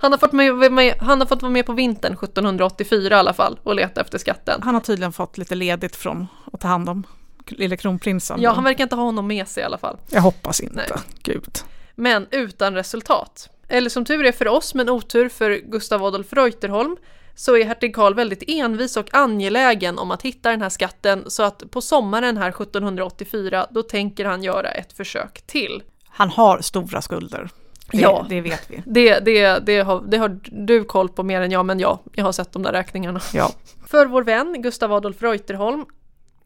[0.00, 3.32] Han har, fått med, med, han har fått vara med på vintern 1784 i alla
[3.32, 4.60] fall och leta efter skatten.
[4.62, 7.06] Han har tydligen fått lite ledigt från att ta hand om
[7.46, 8.42] lille kronprinsen.
[8.42, 9.96] Ja, han verkar inte ha honom med sig i alla fall.
[10.10, 10.74] Jag hoppas inte.
[10.76, 10.98] Nej.
[11.22, 11.58] Gud.
[11.94, 13.48] Men utan resultat.
[13.68, 16.96] Eller som tur är för oss, men otur för Gustav Adolf Reuterholm,
[17.38, 21.42] så är hertig Karl väldigt envis och angelägen om att hitta den här skatten så
[21.42, 25.82] att på sommaren här 1784 då tänker han göra ett försök till.
[26.08, 27.50] Han har stora skulder.
[27.90, 28.26] Det, Ja.
[28.28, 28.82] det vet vi.
[28.86, 32.24] Det, det, det, har, det har du koll på mer än jag, men ja, jag
[32.24, 33.20] har sett de där räkningarna.
[33.34, 33.50] Ja.
[33.86, 35.84] För vår vän Gustav Adolf Reuterholm,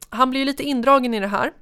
[0.09, 1.53] han blir ju lite indragen i det här.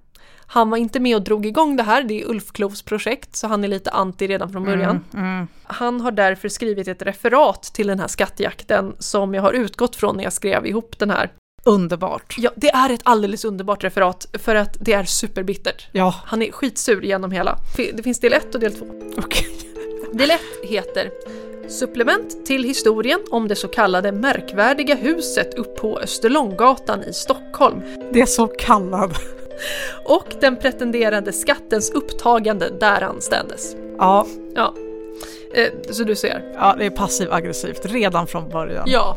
[0.52, 3.46] Han var inte med och drog igång det här, det är Ulf Klovs projekt, så
[3.46, 5.04] han är lite anti redan från början.
[5.14, 5.48] Mm.
[5.62, 10.16] Han har därför skrivit ett referat till den här skattjakten som jag har utgått från
[10.16, 11.30] när jag skrev ihop den här.
[11.64, 12.34] Underbart.
[12.38, 15.88] Ja, det är ett alldeles underbart referat för att det är superbittert.
[15.92, 17.56] Ja, Han är skitsur genom hela.
[17.94, 18.86] Det finns del 1 och del 2.
[19.16, 19.46] okej.
[20.12, 21.10] Del 1 heter
[21.68, 27.82] Supplement till historien om det så kallade märkvärdiga huset upp på Österlånggatan i Stockholm
[28.12, 29.14] Det är så kallad.
[30.04, 33.76] Och den pretenderade skattens upptagande där anstädes.
[33.98, 34.74] Ja, Ja,
[35.54, 36.42] eh, så du ser.
[36.54, 38.84] ja, det är passiv aggressivt redan från början.
[38.86, 39.16] Ja,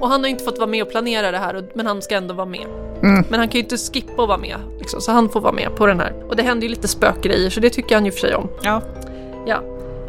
[0.00, 2.34] och han har inte fått vara med och planera det här, men han ska ändå
[2.34, 2.66] vara med.
[3.02, 3.24] Mm.
[3.28, 5.76] Men han kan ju inte skippa att vara med, liksom, så han får vara med
[5.76, 6.12] på den här.
[6.28, 8.48] Och det händer ju lite spökgrejer, så det tycker han ju för sig om.
[8.62, 8.82] Ja.
[9.46, 9.62] Ja.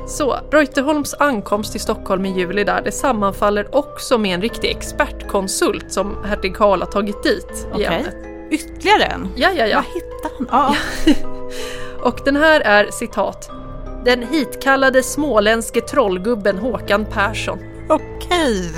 [0.08, 5.92] Så, Reuterholms ankomst till Stockholm i juli där, det sammanfaller också med en riktig expertkonsult
[5.94, 7.86] som hertig Karl har tagit dit i Okej.
[7.86, 8.16] ämnet.
[8.54, 9.30] Ytterligare en?
[9.36, 9.76] Ja, ja, ja.
[9.76, 10.76] Vad hittar han?
[11.06, 11.16] Ja.
[12.10, 13.50] Och den här är citat.
[14.06, 17.60] Den hitkallade småländske trollgubben Håkan Persson.
[17.90, 18.72] Okej.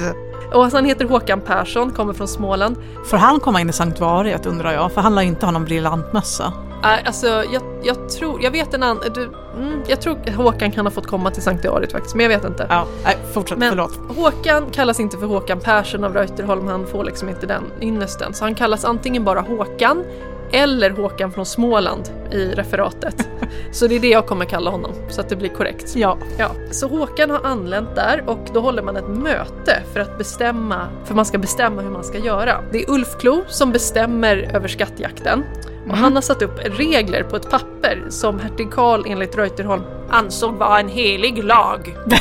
[0.54, 2.78] Och alltså han heter Håkan Persson, kommer från Småland.
[3.06, 4.92] Får han komma in i sanktuariet undrar jag?
[4.92, 6.54] För han lär inte ha någon briljantmössa.
[6.70, 10.86] Nej, alltså jag, jag tror, jag vet en annan, du, mm, jag tror Håkan kan
[10.86, 12.68] ha fått komma till Sanktiariet faktiskt, men jag vet inte.
[12.70, 14.00] Ja, nej, fortsätt, Men förlåt.
[14.18, 18.34] Håkan kallas inte för Håkan Persson av Reuterholm, han får liksom inte den ynnesten.
[18.34, 20.04] Så han kallas antingen bara Håkan
[20.52, 23.28] eller Håkan från Småland i referatet.
[23.72, 25.96] så det är det jag kommer kalla honom, så att det blir korrekt.
[25.96, 30.18] Ja, Ja, så Håkan har anlänt där och då håller man ett möte för att
[30.18, 32.64] bestämma, för man ska bestämma hur man ska göra.
[32.72, 35.44] Det är Ulf Klo som bestämmer över skattjakten
[35.90, 40.54] och han har satt upp regler på ett papper som hertig Karl enligt Reuterholm ansåg
[40.54, 41.98] vara en helig lag.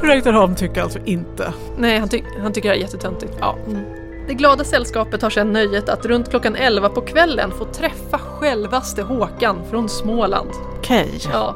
[0.00, 1.52] Reuterholm tycker alltså inte.
[1.78, 3.32] Nej, han, ty han tycker det är jättetöntigt.
[3.40, 3.56] Ja.
[3.66, 3.84] Mm.
[4.28, 9.02] Det glada sällskapet har sedan nöjet att runt klockan 11 på kvällen få träffa självaste
[9.02, 10.50] Håkan från Småland.
[10.78, 11.54] Okej, Ja.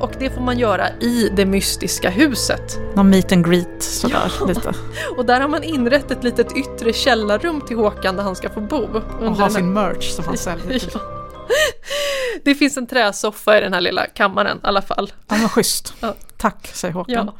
[0.00, 2.78] Och det får man göra i det mystiska huset.
[2.94, 4.72] någon meet and greet sådär lite.
[5.16, 8.60] Och där har man inrett ett litet yttre källarrum till Håkan där han ska få
[8.60, 8.86] bo.
[9.20, 10.82] Och ha sin merch som han säljer.
[10.94, 11.00] Ja.
[12.44, 15.12] Det finns en träsoffa i den här lilla kammaren i alla fall.
[15.28, 15.94] Ja men schysst.
[16.00, 16.14] Ja.
[16.36, 17.26] Tack säger Håkan.
[17.26, 17.34] Ja.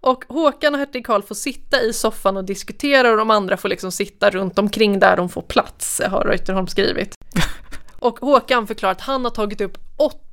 [0.00, 3.68] Och Håkan och hertig Karl får sitta i soffan och diskutera och de andra får
[3.68, 7.14] liksom sitta runt omkring där de får plats, har Reuterholm skrivit.
[7.98, 9.78] Och Håkan förklarar att han har tagit upp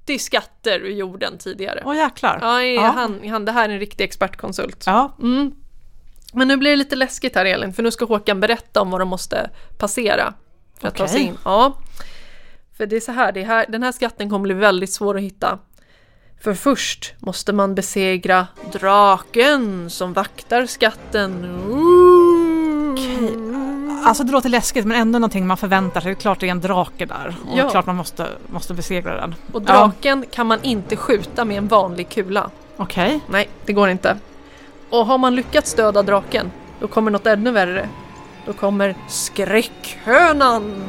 [0.06, 1.82] 80 skatter ur jorden tidigare.
[1.86, 2.40] Åh jäklar.
[2.42, 2.82] Ja, är Ja.
[2.82, 4.84] Han, han, det här är en riktig expertkonsult.
[4.86, 5.52] Ja, Mm.
[6.34, 9.02] Men nu blir det lite läskigt här Elin, för nu ska Håkan berätta om vad
[9.02, 10.34] de måste passera
[10.80, 11.38] för att ta sig in.
[11.46, 11.78] Ja.
[12.78, 15.24] För det är så här, det här, den här skatten kommer bli väldigt svår att
[15.24, 15.60] hitta.
[16.42, 21.60] För först måste man besegra draken som vaktar skatten.
[22.92, 23.65] Okej.
[24.06, 26.12] Alltså det låter läskigt men ändå någonting man förväntar sig.
[26.12, 27.36] Det är klart det är en drake där.
[27.46, 27.62] Och Ja.
[27.62, 29.36] det är klart man måste, måste besegra den.
[29.52, 32.50] Och draken kan man inte skjuta med en vanlig kula.
[32.78, 33.20] Okej.
[33.30, 34.18] Nej, det går inte.
[34.90, 37.90] Och har man lyckats döda draken, då kommer något ännu värre.
[38.46, 40.74] Då kommer skräckhönan.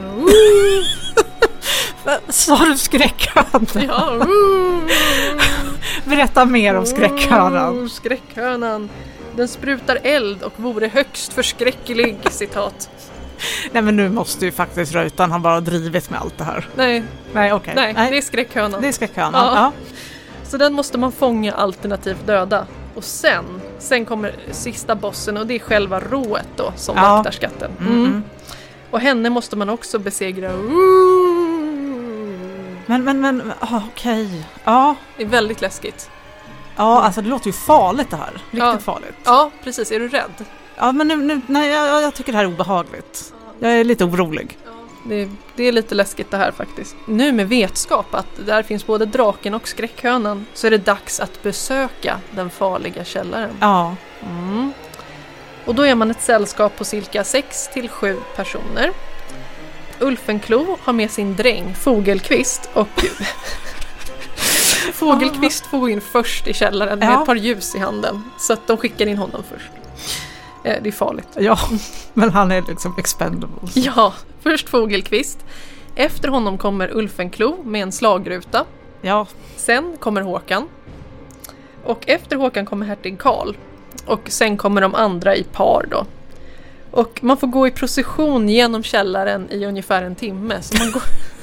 [2.29, 3.67] Sa du skräckhörnan?
[3.89, 4.13] Ja,
[6.05, 7.85] Berätta mer om skräckhörnan.
[7.85, 8.89] Oh, skräckhönan.
[9.37, 12.91] Den sprutar eld och vore högst förskräcklig, citat.
[13.73, 16.69] Nej men nu måste ju faktiskt Reutan han bara ha drivit med allt det här.
[16.77, 17.73] Nej, Nej okej.
[17.77, 18.81] nej, det är skräckhönan.
[18.83, 19.47] det är skräckhörnan.
[19.47, 19.55] Ja.
[19.55, 19.73] Ja.
[20.45, 22.67] Så den måste man fånga alternativt döda.
[22.95, 23.45] Och sen,
[23.79, 27.03] sen kommer sista bossen och det är själva rået då som Ja.
[27.17, 27.71] vaktar skatten.
[27.81, 28.05] Mm, Mm.
[28.07, 28.25] mm.
[28.91, 30.53] Och henne måste man också besegra.
[32.87, 34.45] Men, men, men, ah, okej.
[34.65, 36.11] Ja, Det är väldigt läskigt.
[36.77, 38.31] Ja, alltså det låter ju farligt det här.
[38.33, 38.79] Riktigt Ja.
[38.79, 39.15] farligt.
[39.25, 39.93] Ja, precis.
[39.93, 40.45] Är du rädd?
[40.77, 43.33] Ja, men nu, nu nej, jag, jag tycker det här är obehagligt.
[43.59, 44.59] Jag är lite orolig.
[45.05, 46.97] Det, det är lite läskigt det här faktiskt.
[47.07, 51.43] Nu med vetskap att där finns både draken och skräckhönan så är det dags att
[51.43, 53.51] besöka den farliga källaren.
[53.61, 54.73] Ja, Mm.
[55.65, 58.91] Och då är man ett sällskap på cirka 6 till 7 personer.
[60.01, 62.89] Ulfenklo har med sin dräng Fogelqvist och
[64.93, 67.21] Fogelqvist får gå in först i källaren med Ja.
[67.21, 68.23] ett par ljus i handen.
[68.39, 69.71] Så att de skickar in honom först.
[70.65, 71.29] Eh, Det är farligt.
[71.39, 71.59] ja,
[72.15, 73.69] men han är liksom expendable.
[73.75, 74.13] Ja,
[74.43, 75.39] först Fogelqvist.
[75.97, 78.65] Efter honom kommer Ulfenklo med en slagruta.
[79.03, 79.27] Ja,
[79.57, 80.69] Sen kommer Håkan.
[81.85, 83.55] Och efter Håkan kommer hertig Karl.
[84.07, 86.07] Och sen kommer de andra i par då.
[86.91, 90.63] Och man får gå i procession genom källaren i ungefär en timme.
[90.63, 91.03] Så man går...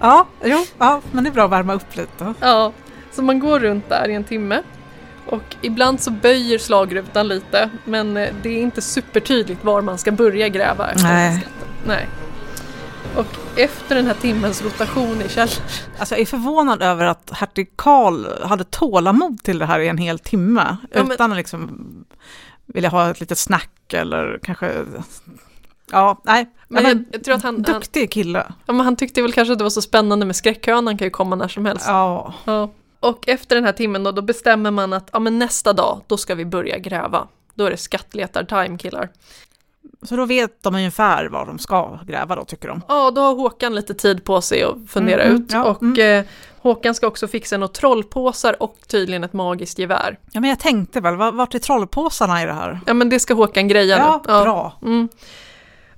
[0.00, 2.34] ja, jo, ja, men det är bra att värma upp lite.
[2.40, 2.72] ja,
[3.12, 4.62] så man går runt där i en timme.
[5.26, 7.70] Och ibland så böjer slagrutan lite.
[7.84, 11.40] Men eh, det är inte supertydligt var man ska börja gräva efter Nej.
[11.40, 11.68] skatten.
[11.86, 12.08] Nej.
[13.16, 15.62] Och efter den här timmens rotation i källaren
[15.98, 19.98] Alltså jag är förvånad över att hertig Karl hade tålamod till det här i en
[19.98, 20.76] hel timme.
[20.92, 21.70] Ja, men- Utan att liksom
[22.66, 24.72] vilja ha ett litet snack eller kanske...
[25.92, 26.46] Ja, nej.
[26.68, 28.46] Men Men, jag, jag tror att han, han, duktig kille.
[28.66, 31.10] ja, men han tyckte väl kanske att det var så spännande med skräckhönan kan ju
[31.10, 31.84] komma när som helst.
[31.88, 32.70] Ja, Ja.
[33.00, 36.16] Och efter den här timmen då, då bestämmer man att ja, men nästa dag, då
[36.16, 37.26] ska vi börja gräva.
[37.54, 39.08] Då är det skattletar-time killar.
[40.02, 42.80] så då vet de ungefär var de ska gräva då tycker de.
[42.88, 45.52] Ja, då har Håkan lite tid på sig att fundera Mm, mm, ut.
[45.52, 46.18] ja, och mm.
[46.20, 46.24] eh,
[46.58, 50.18] Håkan ska också fixa några trollpåsar och tydligen ett magiskt gevär.
[50.32, 52.80] Ja, men jag tänkte väl, var- vart är trollpåsarna i det här?
[52.86, 54.32] Ja, men det ska Håkan greja Ja, nu.
[54.32, 54.72] bra.
[54.82, 55.08] Mm.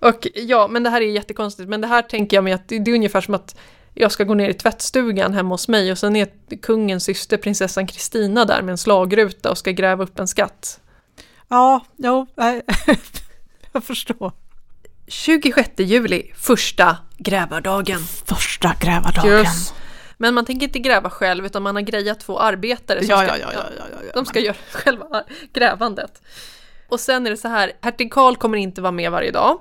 [0.01, 1.69] Och ja, men det här är jättekonstigt.
[1.69, 3.57] Men det här tänker jag mig att det, det är ungefär som att
[3.95, 6.29] jag ska gå ner i tvättstugan hemma hos mig och sen är
[6.63, 10.81] kungens syster prinsessan Kristina där med en slagruta och ska gräva upp en skatt.
[11.49, 12.63] Ja, jo, nej.
[13.73, 14.33] jag förstår.
[15.09, 18.01] 26 juli, första grävardagen.
[18.25, 19.33] Första grävardagen.
[19.33, 19.75] Yes.
[20.19, 23.39] Men man tänker inte gräva själv utan man har grejat två arbetare som Ja, ska,
[23.39, 23.63] ja, ja.
[24.15, 26.23] de ska göra själva grävandet.
[26.89, 29.61] Och sen är det så här, hertig Karl kommer inte vara med varje dag.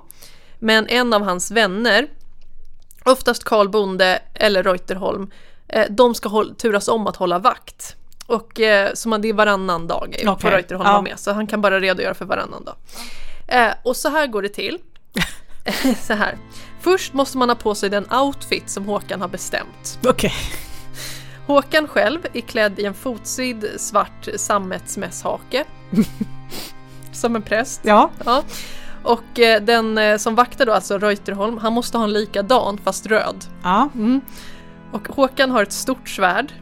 [0.58, 2.06] Men en av hans vänner,
[3.04, 5.30] oftast Karl Bonde eller Reuterholm,
[5.68, 7.96] eh, de ska håll, turas om att hålla vakt.
[8.26, 10.92] Och eh, så man, det är varannan dag får Okej, Reuterholm ja.
[10.92, 12.76] vara med, så han kan bara redogöra för varannan dag.
[13.48, 14.78] Eh, och så här går det till.
[16.00, 16.38] så här.
[16.80, 19.98] Först måste man ha på sig den outfit som Håkan har bestämt.
[20.06, 20.32] Okej.
[21.46, 25.64] Håkan själv är klädd i en fotsydd svart sammetsmässhake.
[27.16, 27.80] som en präst.
[27.84, 28.42] Ja, Ja.
[29.02, 33.06] Och eh, den eh, som vaktar då, alltså Reuterholm, han måste ha en likadan fast
[33.06, 33.44] röd.
[33.62, 33.88] ja.
[33.94, 34.20] Mm.
[34.92, 36.52] Och Håkan har ett stort svärd.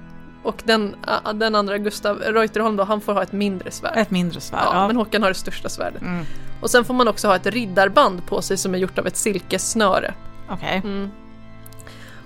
[0.43, 0.97] Och den,
[1.35, 3.93] den andra, Gustav Reuterholm då, han får ha ett mindre svärd.
[3.97, 4.61] ett mindre svärd.
[4.65, 6.03] ja, Ja, Men Håkan har det största svärdet.
[6.03, 6.25] Mm.
[6.61, 9.17] Och sen får man också ha ett riddarband på sig som är gjort av ett
[9.17, 10.15] silkessnöre.
[10.51, 10.81] Okej.
[10.85, 11.11] Mm.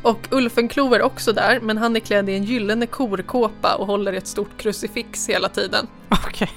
[0.03, 4.13] Och Ulfenklo är också där, men han är klädd i en gyllene korkåpa och håller
[4.13, 5.87] ett stort krucifix hela tiden.
[6.09, 6.51] Okej.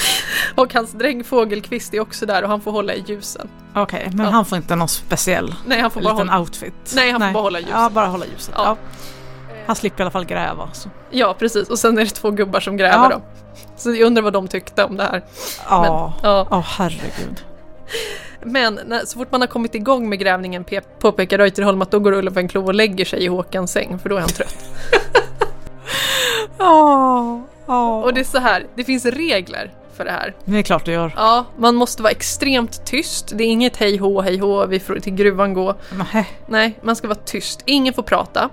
[0.54, 3.48] Och hans dräng Fågelqvist är också där och han får hålla i ljusen.
[3.74, 4.32] Okej, men Ja.
[4.32, 6.40] han får inte någon speciell Nej, han får bara liten hålla...
[6.40, 6.74] outfit?
[6.94, 7.74] Nej, han får bara hålla ljuset.
[7.76, 8.54] Ja, bara hålla ljuset.
[8.56, 8.64] Ja.
[8.64, 8.76] Ja.
[9.66, 10.68] Han slipper i alla fall gräva.
[10.72, 10.88] Så.
[11.10, 11.68] Ja, precis.
[11.68, 13.18] Och sen är det två gubbar som gräver Ja.
[13.18, 13.22] då.
[13.76, 15.24] Så jag undrar vad de tyckte om det här.
[15.70, 16.46] Ja, Ja.
[16.50, 17.44] Åh, herregud.
[18.42, 21.98] Men när, så fort man har kommit igång med grävningen pe- påpekar Reuterholm att då
[21.98, 24.56] går Ulfenklo och lägger sig i Håkans säng för då är han trött.
[26.58, 28.00] Åh, åh.
[28.00, 30.34] Och det är så här, det finns regler för det här.
[30.44, 31.12] Det är klart du gör.
[31.16, 33.32] Ja, man måste vara extremt tyst.
[33.34, 35.74] Det är inget hej hå, hej hå, vi får till gruvan gå.
[36.12, 36.28] Nej.
[36.46, 37.62] Nej, man ska vara tyst.
[37.64, 38.50] Ingen får prata.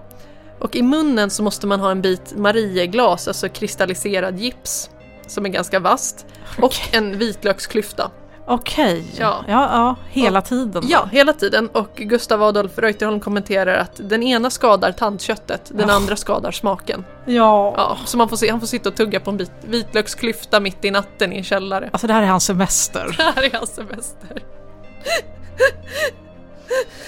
[0.60, 4.90] Och i munnen så måste man ha en bit Marieglas, alltså kristalliserad gips,
[5.28, 6.26] som är ganska vasst.
[6.62, 8.12] Och en vitlöksklyfta.
[8.48, 9.06] Okej.
[9.20, 9.44] Ja.
[9.48, 10.72] ja, ja, hela tiden.
[10.72, 10.88] då.
[10.92, 11.68] Ja, hela tiden.
[11.70, 15.96] Och Gustav Adolf Reuterholm kommenterar att den ena skadar tandköttet, den Ja.
[15.96, 17.06] andra skadar smaken.
[17.26, 17.74] ja.
[17.78, 20.86] Ja, så man får, se, han får sitta och tugga på en bit vitlöksklyfta mitt
[20.86, 21.90] i natten i en källare.
[21.94, 23.14] Alltså det här är hans semester.
[23.18, 24.44] Det här är hans semester.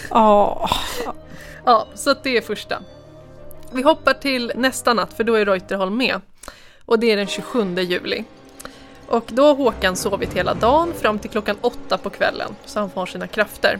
[0.09, 0.69] Ja.
[1.65, 2.79] Ja, så att det är första.
[3.71, 6.21] Vi hoppar till nästa natt för då är Reuterholm med.
[6.85, 8.23] Och det är den 27 juli.
[9.07, 12.89] Och då har Håkan sovit hela dagen fram till klockan åtta på kvällen så han
[12.89, 13.79] får sina krafter.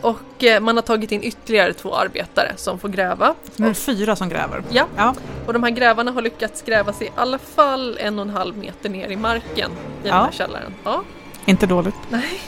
[0.00, 3.34] Och eh, man har tagit in ytterligare två arbetare som får gräva.
[3.56, 4.62] Nu är det fyra som gräver.
[4.70, 5.14] Ja, Ja.
[5.46, 8.56] och de här grävarna har lyckats gräva sig i alla fall en och en halv
[8.58, 10.14] meter ner i marken i den Ja.
[10.14, 10.74] här källaren.
[10.84, 11.02] Ja.
[11.44, 11.94] Inte dåligt.
[12.08, 12.40] Nej.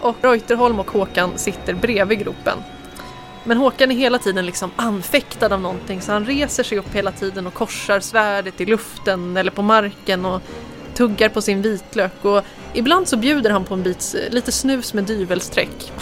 [0.00, 2.58] Och Reuterholm och Håkan sitter bredvid gropen.
[3.48, 7.12] Men Håkan är hela tiden liksom anfäktad av någonting så han reser sig upp hela
[7.12, 10.42] tiden och korsar svärdet i luften eller på marken och
[10.94, 12.42] tuggar på sin vitlök och
[12.74, 15.92] ibland så bjuder han på en bit lite snus med dyvelsträck.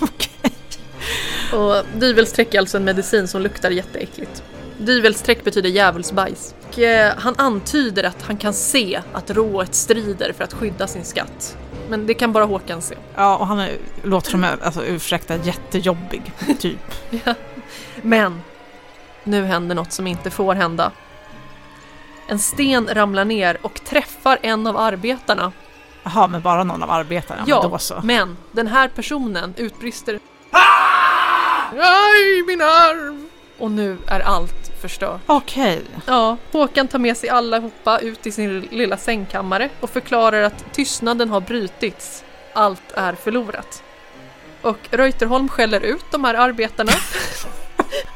[1.52, 4.42] Och dyvelsträck är alltså en medicin som luktar jätteäckligt.
[4.78, 6.54] Dyvelsträck betyder djävulsbajs.
[6.68, 11.04] Och, eh, han antyder att han kan se att rået strider för att skydda sin
[11.04, 11.56] skatt.
[11.88, 12.94] Men det kan bara Håkan se.
[13.14, 16.94] Ja, och han är, låter som en, alltså ursäkta, jättejobbig typ.
[18.02, 18.42] Men
[19.24, 20.92] nu händer något som inte får hända.
[22.26, 25.52] En sten ramlar ner och träffar en av arbetarna.
[26.02, 27.44] Jaha, men bara någon av arbetarna?
[27.46, 28.00] Ja, men då så.
[28.02, 30.20] men den här personen utbrister
[31.72, 33.28] Aj, min arm!
[33.64, 35.20] Och nu är allt förstört.
[35.26, 35.82] Okej.
[36.06, 41.30] Ja, Håkan tar med sig allihopa ut i sin lilla sängkammare och förklarar att tystnaden
[41.30, 42.24] har brutits.
[42.52, 43.82] Allt är förlorat.
[44.62, 46.92] Och Reuterholm skäller ut de här arbetarna.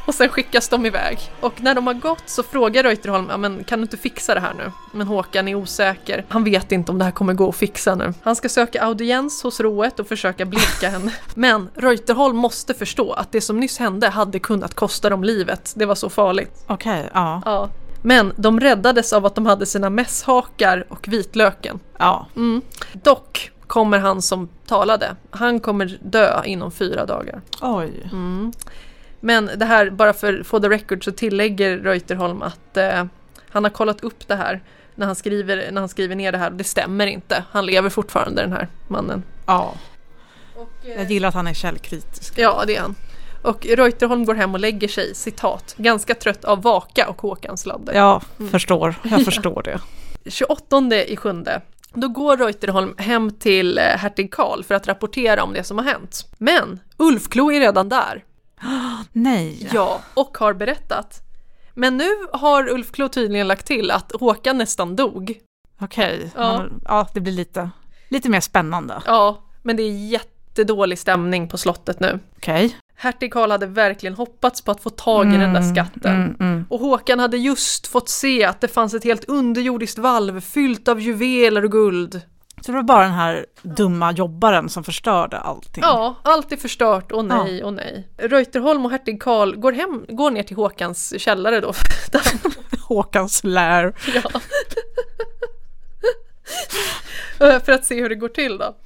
[0.09, 1.19] och sen skickas de iväg.
[1.41, 4.41] Och när de har gått så frågar Reuterholm, ja men kan du inte fixa det
[4.41, 4.73] här nu?
[4.93, 6.25] Men Håkan är osäker.
[6.29, 8.15] Han vet inte om det här kommer gå att fixa nu.
[8.23, 11.13] Han ska söka audiens hos Roet och försöka blidka henne.
[11.35, 15.73] Men Reuterholm måste förstå att det som nyss hände hade kunnat kosta dem livet.
[15.77, 16.65] Det var så farligt.
[16.67, 17.43] Okej, ja.
[17.45, 17.69] Ja.
[18.03, 21.81] Men de räddades av att de hade sina mässhakar och vitlöken.
[21.99, 22.27] Ja.
[22.37, 22.63] Mm.
[22.93, 25.17] Dock kommer han som talade.
[25.31, 27.41] Han kommer dö inom fyra dagar.
[27.61, 28.09] Oj.
[28.13, 28.53] Mm.
[29.21, 33.05] Men det här, bara för for the record, så tillägger Reuterholm att eh,
[33.49, 34.63] han har kollat upp det här
[34.95, 36.51] när han, skriver, när han skriver ner det här.
[36.51, 37.45] Det stämmer inte.
[37.51, 39.23] Han lever fortfarande den här mannen.
[39.47, 39.75] Ja.
[40.57, 42.35] Och, Jag gillar att han är källkritisk.
[42.37, 42.95] Ja, det är han.
[43.43, 47.95] Och Reuterholm går hem och lägger sig, citat, ganska trött av Vaka och Håkans sladder.
[47.95, 49.81] Jag förstår, jag förstår det.
[50.31, 51.61] 28 i sjunde
[51.93, 55.85] då går Reuterholm hem till eh, hertig Karl för att rapportera om det som har
[55.85, 56.27] hänt.
[56.39, 58.25] Men Ulfklo är redan där.
[59.13, 59.69] Nej.
[59.73, 61.21] Ja, och har berättat.
[61.75, 65.39] Men nu har Ulfklo tydligen lagt till att Håkan nästan dog.
[65.81, 66.31] Okej.
[66.37, 66.41] Ja.
[66.41, 66.67] Ja.
[66.85, 67.71] ja, det blir lite,
[68.09, 69.03] lite mer spännande.
[69.07, 72.19] Ja, men det är jättedålig stämning på slottet nu.
[72.37, 72.77] Okej.
[72.97, 76.15] Hertig Karl hade verkligen hoppats på att få tag i den där skatten.
[76.15, 76.65] Mm, mm.
[76.69, 81.01] Och Håkan hade just fått se att det fanns ett helt underjordiskt valv fyllt av
[81.01, 82.23] juveler och guld.
[82.61, 85.83] Så det var bara den här dumma jobbaren som förstörde allting.
[85.83, 88.09] Ja, allt är förstört och nej och nej.
[88.17, 91.73] Reuterholm och hertig Karl går, hem, går ner till Håkans källare då.
[92.89, 93.95] Håkans lär.
[94.15, 94.41] ja.
[97.65, 98.77] För att se hur det går till då.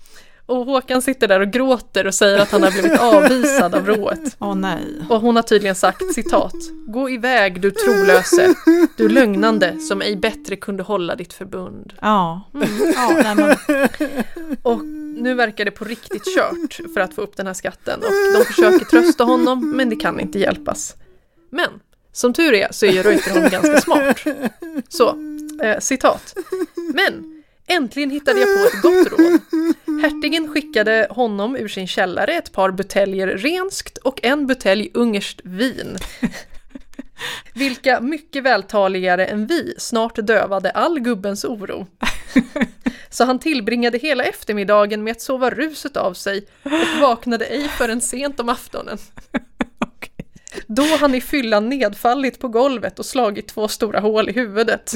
[0.47, 4.37] Och Håkan sitter där och gråter och säger att han har blivit avvisad av rået.
[4.39, 4.87] Åh nej.
[5.09, 6.55] Och hon har tydligen sagt citat.
[6.87, 8.55] Gå iväg du trolöse,
[8.97, 11.93] du lögnande som ej bättre kunde hålla ditt förbund.
[12.01, 12.41] Ja.
[12.95, 13.57] ja nej, men,
[14.63, 14.85] Och
[15.17, 18.45] nu verkar det på riktigt kört för att få upp den här skatten och de
[18.45, 20.97] försöker trösta honom men det kan inte hjälpas.
[21.51, 21.69] Men
[22.13, 24.25] som tur är så är ju Reuterholm ganska smart.
[24.89, 25.17] Så,
[25.63, 26.35] eh, citat.
[26.95, 29.41] Men äntligen hittade jag på ett gott råd.
[30.03, 35.99] Hertigen skickade honom ur sin källare ett par buteljer renskt och en butelj ungerskt vin.
[37.55, 41.87] Vilka mycket vältaligare än vi snart dövade all gubbens oro.
[43.11, 48.01] Så han tillbringade hela eftermiddagen med att sova ruset av sig och vaknade ej förrän
[48.01, 48.99] sent om aftonen.
[50.67, 54.93] Då han i fyllan nedfallit på golvet och slagit två stora hål i huvudet.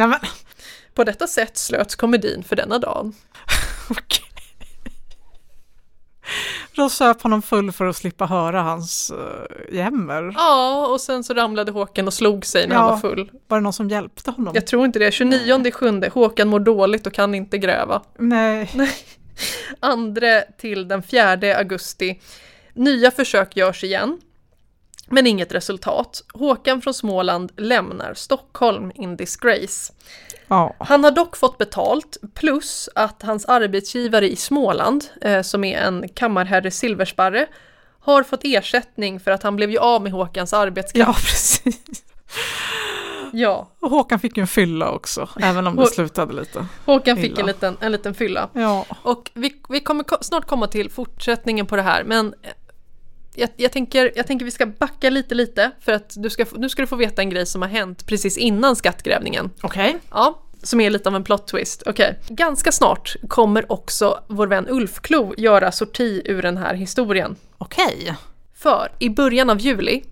[0.95, 3.15] På detta sätt slöts komedin för denna dagen.
[3.91, 4.26] okej.
[6.77, 10.33] Då söp honom full för att slippa höra hans uh, jämmer.
[10.37, 12.91] Ja, och sen så ramlade Håkan och slog sig när han Ja.
[12.91, 13.31] var full.
[13.49, 14.55] Var det någon som hjälpte honom?
[14.55, 15.13] Jag tror inte det.
[15.13, 18.03] 29 sjunde, Håkan mår dåligt och kan inte gräva.
[18.19, 18.71] Nej.
[19.81, 22.21] Andra till den 4 augusti.
[22.75, 24.19] Nya försök görs igen.
[25.09, 26.23] Men inget resultat.
[26.35, 29.93] Håkan från Småland lämnar Stockholm in disgrace.
[30.49, 30.75] Ja.
[30.79, 36.09] Han har dock fått betalt plus att hans arbetsgivare i Småland, eh, som är en
[36.09, 37.47] kammarherre Silversparre,
[38.01, 41.09] har fått ersättning för att han blev ju av med Håkans arbetskraft.
[41.09, 42.05] ja, precis.
[43.33, 46.67] Ja, Och Håkan fick ju en fylla också, även om det Hå- slutade lite.
[46.87, 47.41] Håkan fick Illa.
[47.41, 48.49] en liten, en liten fylla.
[48.53, 48.85] Ja.
[49.03, 52.35] Och vi, vi kommer ko- snart komma till fortsättningen på det här, men
[53.37, 56.69] jag, jag, tänker, jag tänker vi ska backa lite lite för att du ska, nu
[56.69, 59.51] ska du få veta en grej som har hänt precis innan skattgrävningen.
[59.61, 59.99] Okej.
[60.11, 61.83] Ja, som är lite av en plot twist.
[61.87, 62.19] Okej.
[62.29, 67.37] Ganska snart kommer också vår vän Ulfklo göra sorti ur den här historien.
[67.59, 68.17] Okej.
[68.55, 70.05] För i början av juli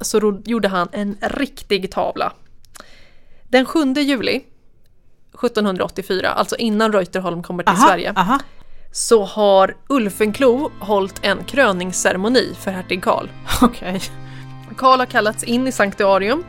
[0.00, 2.32] så gjorde han en riktig tavla.
[3.48, 4.44] Den 7 juli
[5.34, 8.38] 1784, alltså innan Reuterholm kommer till Aha, Sverige, Aha.
[8.96, 13.26] Så har Ulfenklo hållit en kröningsceremoni för hertig Karl.
[13.62, 14.00] Okej.
[14.76, 16.44] Karl har kallats in i sanktuarium.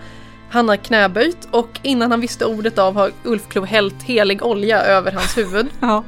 [0.49, 5.11] Han har knäböjt och innan han visste ordet av har Ulfklo hällt helig olja över
[5.11, 5.67] hans huvud.
[5.79, 6.03] Ja.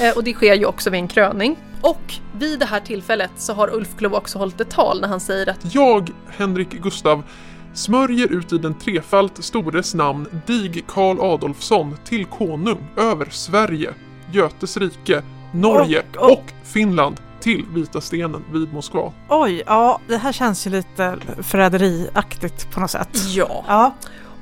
[0.00, 1.56] Eh, Och det sker ju också vid en kröning.
[1.82, 5.48] Och vid det här tillfället så har Ulfklo också hållit ett tal när han säger
[5.48, 7.22] att Jag, Henrik Gustav,
[7.74, 13.90] smörjer ut i den trefalt stores namn dig Karl Adolfsson till konung över Sverige,
[14.32, 15.22] Götes rike,
[15.52, 19.12] Norge Och- och- och Finland till Vita stenen vid Moskva.
[19.28, 23.08] Oj, ja det här känns ju lite förräderiaktigt på något sätt.
[23.28, 23.64] ja.
[23.68, 23.94] Ja.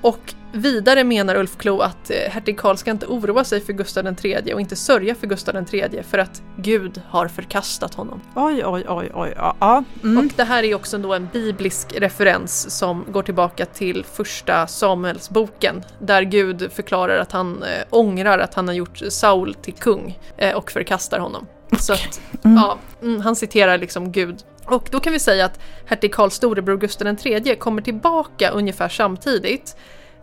[0.02, 4.16] Och vidare menar Ulf Klo att eh, hertig Karl ska inte oroa sig för Gustav
[4.22, 8.20] III och inte sörja för Gustav III för att Gud har förkastat honom.
[8.34, 9.34] Oj, oj, oj, oj.
[9.36, 9.84] Ja.
[10.02, 10.18] Mm.
[10.18, 15.84] Och det här är också då en biblisk referens som går tillbaka till första Samuelsboken
[15.98, 20.56] där Gud förklarar att han eh, ångrar att han har gjort Saul till kung eh,
[20.56, 21.46] och förkastar honom.
[21.78, 24.36] Så att, ja, mm, han citerar liksom Gud.
[24.64, 29.76] Och då kan vi säga att hertig Karls storebror Gustav III kommer tillbaka ungefär samtidigt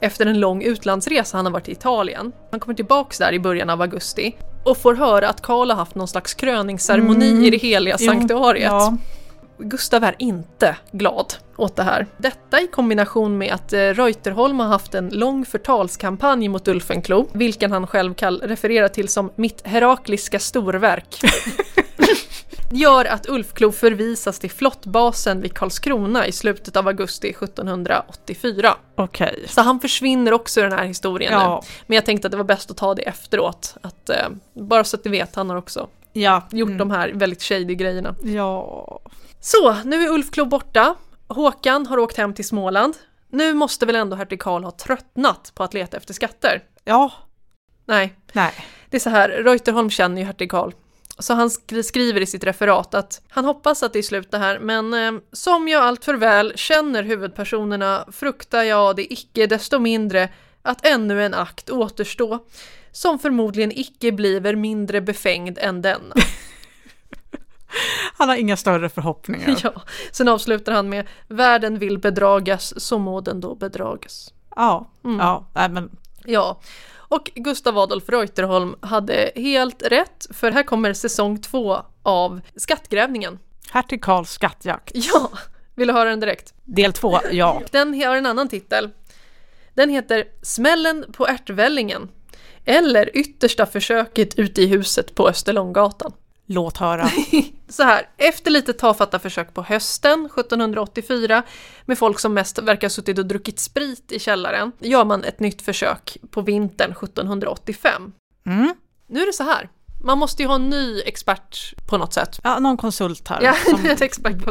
[0.03, 2.31] efter en lång utlandsresa han har varit i Italien.
[2.51, 5.95] Han kommer tillbaks där i början av augusti och får höra att Karl har haft
[5.95, 8.71] någon slags kröningsceremoni i det heliga sanktuariet.
[8.71, 8.97] Ja.
[9.57, 12.07] Gustav är inte glad åt det här.
[12.17, 17.71] Detta i kombination med att eh, Reuterholm har haft en lång förtalskampanj mot Ulfenklo, vilken
[17.71, 21.21] han själv refererar till som mitt herakliska storverk.
[22.75, 28.75] gör att Ulfklo förvisas till flottbasen vid Karlskrona i slutet av augusti 1784.
[28.95, 29.45] Okej.
[29.49, 31.39] Så han försvinner också i den här historien nu.
[31.39, 31.63] Ja.
[31.87, 33.75] Men jag tänkte att det var bäst att ta det efteråt.
[33.81, 36.47] Att, eh, bara så att ni vet, han har också Ja.
[36.51, 36.77] gjort mm.
[36.77, 38.15] de här väldigt shady grejerna.
[38.23, 38.99] Ja.
[39.39, 40.95] Så, nu är Ulf Klo borta.
[41.27, 42.93] Håkan har åkt hem till Småland.
[43.29, 46.63] Nu måste väl ändå hertig Karl ha tröttnat på att leta efter skatter?
[46.83, 47.11] Ja.
[47.85, 48.53] Nej, Nej.
[48.89, 50.71] det är så här, Reuterholm känner ju hertig Karl.
[51.23, 54.37] Så han sk- skriver i sitt referat att han hoppas att det är slut det
[54.37, 59.79] här, men eh, som jag allt för väl känner huvudpersonerna fruktar jag det icke desto
[59.79, 60.29] mindre
[60.61, 62.39] att ännu en akt återstå,
[62.91, 66.15] som förmodligen icke bliver mindre befängd än denna.
[68.17, 69.59] Han har inga större förhoppningar.
[69.63, 69.73] Ja,
[70.11, 74.33] sen avslutar han med Världen vill bedragas, så må den då bedragas.
[74.55, 74.89] Ja.
[75.03, 75.19] Mm.
[75.19, 75.45] Ja.
[75.55, 75.89] Nej, men
[76.25, 76.59] Ja,
[77.13, 83.39] och Gustav Adolf Reuterholm hade helt rätt, för här kommer säsong två av Skattgrävningen.
[83.71, 84.91] hertig Karls skattjakt.
[84.93, 85.31] Ja,
[85.75, 86.53] vill du höra den direkt?
[86.63, 87.61] Del två, ja.
[87.71, 88.89] Den har en annan titel.
[89.73, 92.09] Den heter Smällen på ärtvällingen.
[92.65, 96.13] Eller Yttersta försöket ute i huset på Österlånggatan.
[96.45, 97.09] Låt höra.
[97.69, 101.43] Så här, efter lite tafatta försök på hösten 1784
[101.85, 105.39] med folk som mest verkar ha suttit och druckit sprit i källaren gör man ett
[105.39, 108.11] nytt försök på vintern 1785.
[108.45, 108.75] Mm.
[109.07, 109.69] Nu är det så här,
[110.03, 112.39] man måste ju ha en ny expert på något sätt.
[112.43, 113.53] Ja, någon konsult här Ja,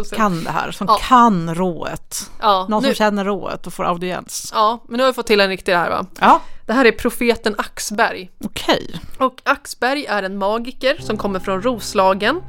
[0.05, 0.99] som kan det här, som Ja.
[1.03, 2.31] kan rået.
[2.41, 4.51] Ja, Någon nu, som känner rået och får audiens.
[4.55, 6.07] ja, men nu har vi fått till en riktig här va.
[6.21, 8.31] Ja, Det här är profeten Axberg.
[8.45, 9.01] okej.
[9.19, 12.41] Och Axberg är en magiker som kommer från Roslagen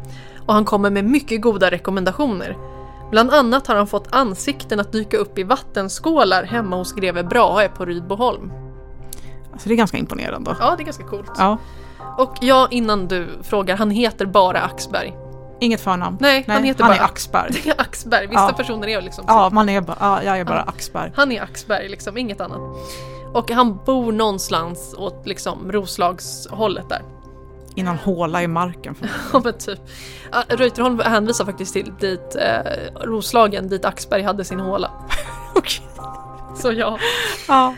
[0.45, 2.57] och han kommer med mycket goda rekommendationer.
[3.11, 7.69] Bland annat har han fått ansikten att dyka upp i vattenskålar hemma hos greve Brahe
[7.69, 8.51] på Rydboholm.
[9.53, 10.55] Alltså det är ganska imponerande.
[10.59, 11.31] Ja, det är ganska coolt.
[11.37, 11.57] Ja.
[12.17, 15.13] Och ja, innan du frågar, han heter bara Axberg.
[15.59, 16.17] Inget förnamn.
[16.19, 17.51] Nej, han heter han bara är Axberg.
[17.63, 18.53] Det är Axberg, vissa Ja.
[18.57, 21.11] personer är liksom Ja, man är bara, ja, jag är bara Axberg.
[21.15, 22.59] Han är Axberg, liksom, inget annat.
[23.33, 27.01] Och han bor någonstans åt liksom Roslagshållet där.
[27.75, 28.95] I någon håla i marken.
[29.33, 29.79] Ja men typ.
[30.47, 34.91] Reuterholm hänvisar faktiskt till dit, eh, Roslagen, dit Axberg hade sin håla.
[35.55, 35.81] Okej.
[36.55, 36.97] Så ja.
[37.47, 37.73] Ja.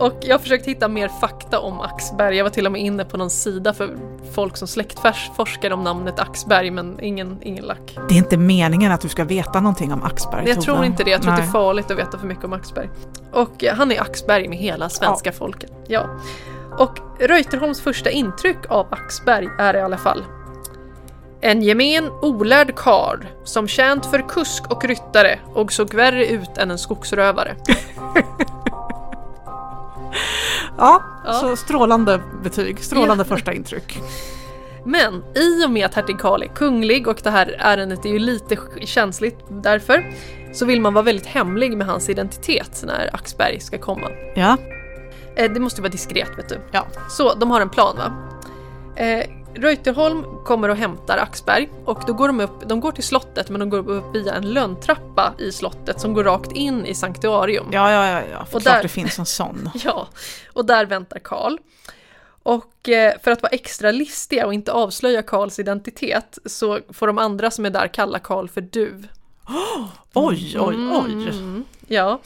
[0.00, 2.36] Och jag har försökt hitta mer fakta om Axberg.
[2.36, 3.96] Jag var till och med inne på någon sida för
[4.34, 7.98] folk som släktforskar om namnet Axberg men ingen, ingen lack.
[8.08, 10.48] Det är inte meningen att du ska veta någonting om Axberg.
[10.48, 11.52] Jag tror inte det, jag tror att det är Nej.
[11.52, 12.90] farligt att veta för mycket om Axberg.
[13.32, 15.72] Och eh, han är Axberg med hela svenska folket.
[15.88, 16.06] Ja.
[16.78, 20.24] Och Reuterholms första intryck av Axberg är i alla fall
[21.40, 26.70] en gemen olärd karl som tjänt för kusk och ryttare och såg värre ut än
[26.70, 27.56] en skogsrövare.
[30.78, 31.32] Ja, Ja.
[31.32, 32.78] så strålande betyg.
[32.84, 33.36] Strålande Ja.
[33.36, 33.98] första intryck.
[34.84, 38.18] Men i och med att hertig Karl är kunglig och det här ärendet är ju
[38.18, 40.12] lite känsligt därför
[40.52, 44.08] så vill man vara väldigt hemlig med hans identitet när Axberg ska komma.
[44.34, 44.56] Ja.
[45.36, 46.60] Eh, det måste vara diskret vet du.
[46.72, 46.86] Ja.
[47.10, 48.12] Så de har en plan va?
[49.54, 53.60] Reuterholm kommer och hämtar Axberg och då går de upp, de går till slottet men
[53.60, 57.66] de går upp via en lönntrappa i slottet som går rakt in i sanktuarium.
[57.72, 58.44] Ja, ja, ja, ja.
[58.44, 59.70] För Och klart där- det finns en sån.
[59.84, 60.08] Ja,
[60.52, 61.56] och där väntar Karl.
[62.42, 67.18] Och eh, för att vara extra listiga och inte avslöja Karls identitet så får de
[67.18, 69.08] andra som är där kalla Karl för Duv.
[70.14, 71.12] Oj, oj, oj.
[71.28, 72.20] Mm, ja,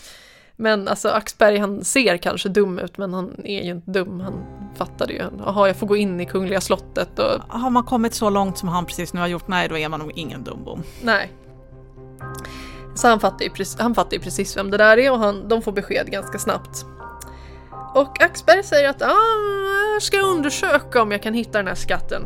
[0.57, 4.21] men alltså Axberg han ser kanske dum ut men han är ju inte dum.
[4.21, 4.35] Han
[4.77, 8.31] fattade ju, jaha jag får gå in i Kungliga slottet och Har man kommit så
[8.31, 10.83] långt som han precis nu har gjort, nej då är man nog ingen dumbom.
[11.03, 11.33] nej.
[12.97, 15.49] Så han fattar, ju, precis- han fattar ju precis vem det där är och han,
[15.49, 16.85] de får besked ganska snabbt.
[17.95, 22.23] Och Axberg säger att ah, jag ska undersöka om jag kan hitta den här skatten.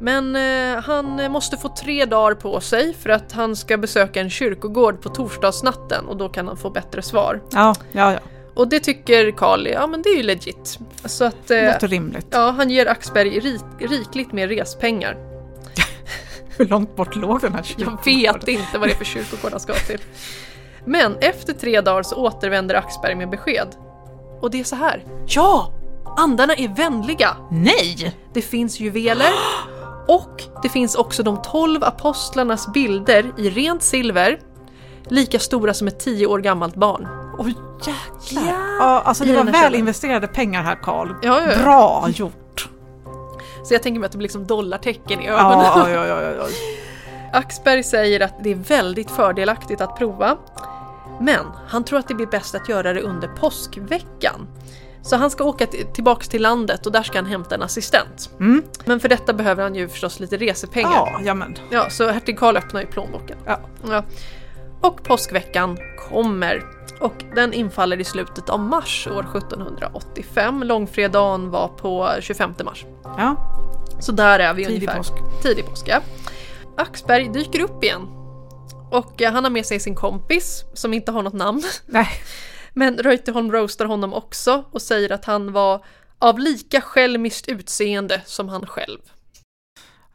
[0.00, 4.30] Men eh, han måste få tre dagar på sig för att han ska besöka en
[4.30, 7.40] kyrkogård på torsdagsnatten och då kan han få bättre svar.
[7.50, 8.18] Ja, ja, ja.
[8.54, 10.78] Och det tycker Karl, ja men det är ju legit.
[11.04, 12.26] Så att eh, Låter rimligt.
[12.30, 15.16] ja, han ger Axberg rik, rikligt med respengar.
[16.56, 19.60] Hur långt bort låg den här Jag vet inte vad det är för kyrkogård han
[19.60, 20.00] ska till.
[20.84, 23.68] Men efter tre dagar så återvänder Axberg med besked.
[24.40, 25.04] Och det är så här.
[25.26, 25.72] Ja!
[26.18, 27.36] Andarna är vänliga.
[27.50, 28.16] Nej!
[28.34, 29.30] Det finns juveler
[30.08, 34.40] och det finns också de tolv apostlarnas bilder i rent silver.
[35.08, 37.08] Lika stora som ett tio år gammalt barn.
[37.38, 37.54] Oj
[37.86, 38.54] jäklar.
[38.80, 41.08] Ja, alltså det var väl investerade pengar här Karl.
[41.22, 41.62] Ja, ja, ja.
[41.62, 42.68] Bra gjort.
[43.64, 45.58] Så jag tänker mig att det blir liksom dollartecken i ögonen.
[45.58, 46.52] Ja, oj, oj, oj.
[47.32, 50.36] Axberg säger att det är väldigt fördelaktigt att prova.
[51.20, 54.46] Men han tror att det blir bäst att göra det under påskveckan.
[55.08, 58.30] Så han ska åka tillbaks till landet och där ska han hämta en assistent.
[58.40, 58.62] Mm.
[58.84, 61.20] Men för detta behöver han ju förstås lite resepengar.
[61.24, 61.36] Ja.
[61.70, 63.38] Ja, så hertig Karl öppnar ju plånboken.
[63.46, 63.60] Ja.
[63.90, 64.04] Ja.
[64.80, 65.78] Och påskveckan
[66.08, 66.64] kommer.
[67.00, 70.62] Och den infaller i slutet av mars år 1785.
[70.62, 72.86] Långfredagen var på 25 mars.
[73.04, 73.36] Ja,
[74.00, 74.96] Så där är vi tidig ungefär.
[74.96, 75.12] påsk.
[75.42, 76.00] Tidig påsk, ja.
[76.76, 78.02] Axberg dyker upp igen.
[78.90, 81.62] Och eh, han har med sig sin kompis som inte har något namn.
[81.86, 82.08] Nej.
[82.78, 85.84] Men Reuterholm roastar honom också och säger att han var
[86.18, 88.98] av lika själviskt utseende som han själv.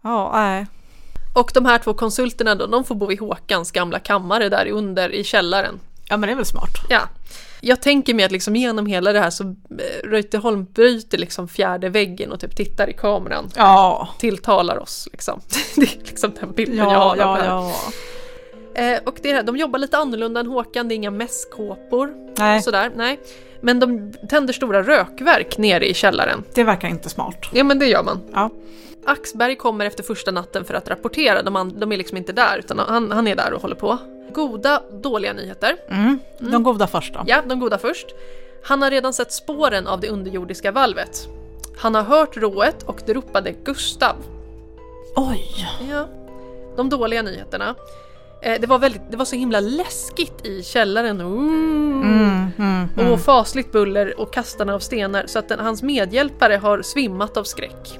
[0.01, 0.67] Ja, nej.
[1.35, 5.09] Och de här två konsulterna då, de får bo i Håkans gamla kammare där under
[5.09, 5.79] i källaren.
[6.09, 6.69] Ja men det är väl smart.
[6.89, 7.01] Ja.
[7.61, 11.89] Jag tänker mig att liksom genom hela det här så eh, Reuterholm bryter liksom fjärde
[11.89, 13.51] väggen och typ tittar i kameran.
[13.55, 14.09] Ja.
[14.19, 15.41] Tilltalar oss liksom.
[15.75, 17.45] Det är liksom den bilden jag Ja, har av det ja, här.
[17.45, 17.73] ja.
[18.75, 22.13] Eh, och det, de jobbar lite annorlunda än Håkan, det är inga mässkåpor.
[22.37, 23.19] Nej, och Sådär, nej.
[23.61, 26.43] Men de tänder stora rökverk nere i källaren.
[26.53, 27.45] det verkar inte smart.
[27.53, 28.21] Ja men det gör man.
[28.33, 28.49] Ja.
[29.05, 32.79] Axberg kommer efter första natten för att rapportera, de, de är liksom inte där utan
[32.79, 33.97] han, han är där och håller på.
[34.33, 35.75] Goda, dåliga nyheter.
[35.89, 36.19] Mm.
[36.39, 37.23] De goda först då.
[37.27, 38.07] Ja, de goda först.
[38.63, 41.27] Han har redan sett spåren av det underjordiska valvet.
[41.77, 44.15] Han har hört rået och det ropade Gustav.
[45.15, 45.67] Oj!
[45.89, 46.07] Ja.
[46.75, 47.75] De dåliga nyheterna.
[48.43, 51.21] Eh, det, var väldigt, det var så himla läskigt i källaren.
[51.21, 52.01] Mm.
[52.01, 53.11] Mm, mm, mm.
[53.11, 57.43] Och fasligt buller och kastande av stenar så att den, hans medhjälpare har svimmat av
[57.43, 57.99] skräck.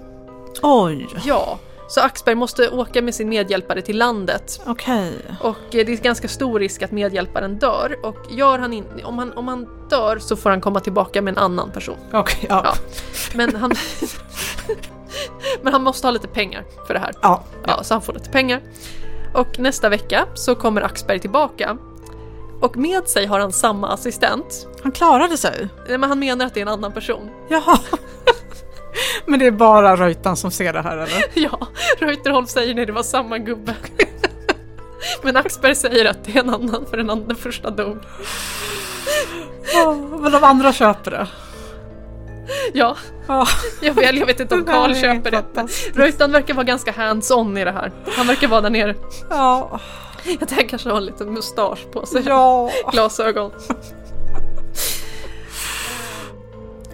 [0.62, 4.62] Oj, Ja, så Axberg måste åka med sin medhjälpare till landet.
[4.66, 5.14] okej.
[5.40, 8.00] Och eh, det är ganska stor risk att medhjälparen dör.
[8.04, 11.32] Och gör han in, om, han, om han dör så får han komma tillbaka med
[11.32, 11.98] en annan person.
[12.14, 12.62] Okej, ja.
[12.66, 12.74] Ja.
[13.36, 13.72] Men han,
[15.62, 17.14] men han måste ha lite pengar för det här.
[17.22, 17.44] Ja.
[17.68, 18.62] Ja, så han får lite pengar.
[19.34, 21.78] Och nästa vecka så kommer Axberg tillbaka.
[22.62, 24.68] Och med sig har han samma assistent.
[24.84, 25.68] Han klarade sig.
[25.90, 27.30] Eh, Men han menar att det är en annan person.
[27.50, 27.80] Jaha.
[29.26, 31.26] Men det är bara Reutan som ser det här eller?
[31.34, 31.68] Ja,
[32.00, 33.76] Reuterholm säger nej det var samma gubbe.
[35.22, 37.98] Men Axberg säger att det är en annan för den, andra, första dog.
[39.74, 41.28] Ja, men de andra köper det.
[42.74, 43.48] Ja, Ja.
[43.82, 45.44] jag vet, jag vet inte om Karl köper det.
[45.56, 45.98] fantastiskt.
[45.98, 47.92] Reutan verkar vara ganska hands-on i det här.
[48.18, 48.96] Han verkar vara där nere.
[49.30, 49.80] Ja.
[50.40, 52.24] Jag tänker kanske har en liten mustasch på sig.
[52.26, 52.70] Ja.
[52.92, 53.52] Glasögon.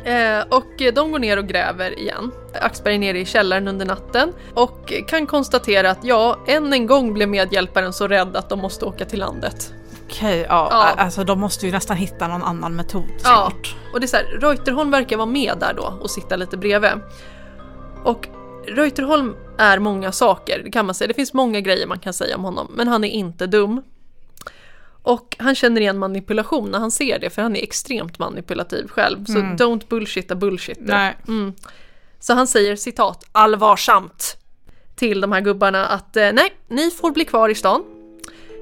[0.04, 2.32] Eh, och de går ner och gräver igen.
[2.62, 7.14] Axberg är nere i källaren under natten och kan konstatera att ja, än en gång
[7.14, 9.74] blev medhjälparen så rädd att de måste åka till landet.
[10.12, 10.68] Okej, ja.
[10.72, 11.04] Ja.
[11.04, 13.76] Alltså de måste ju nästan hitta någon annan metod Ja, snart.
[13.94, 16.92] och det är så här, Reuterholm verkar vara med där då och sitta lite bredvid.
[18.04, 18.28] Och
[18.68, 21.08] Reuterholm är många saker, det kan man säga.
[21.08, 23.82] Det finns många grejer man kan säga om honom, men han är inte dum.
[25.04, 29.26] Och han känner igen manipulation när han ser det, för han är extremt manipulativ själv.
[29.26, 29.56] Så Mm.
[29.58, 30.84] don't bullshitta bullshitter.
[30.84, 31.18] Nej.
[31.28, 31.54] Mm.
[32.20, 34.38] Så han säger citat allvarsamt
[34.96, 37.84] till de här gubbarna att eh, nej, ni får bli kvar i stan.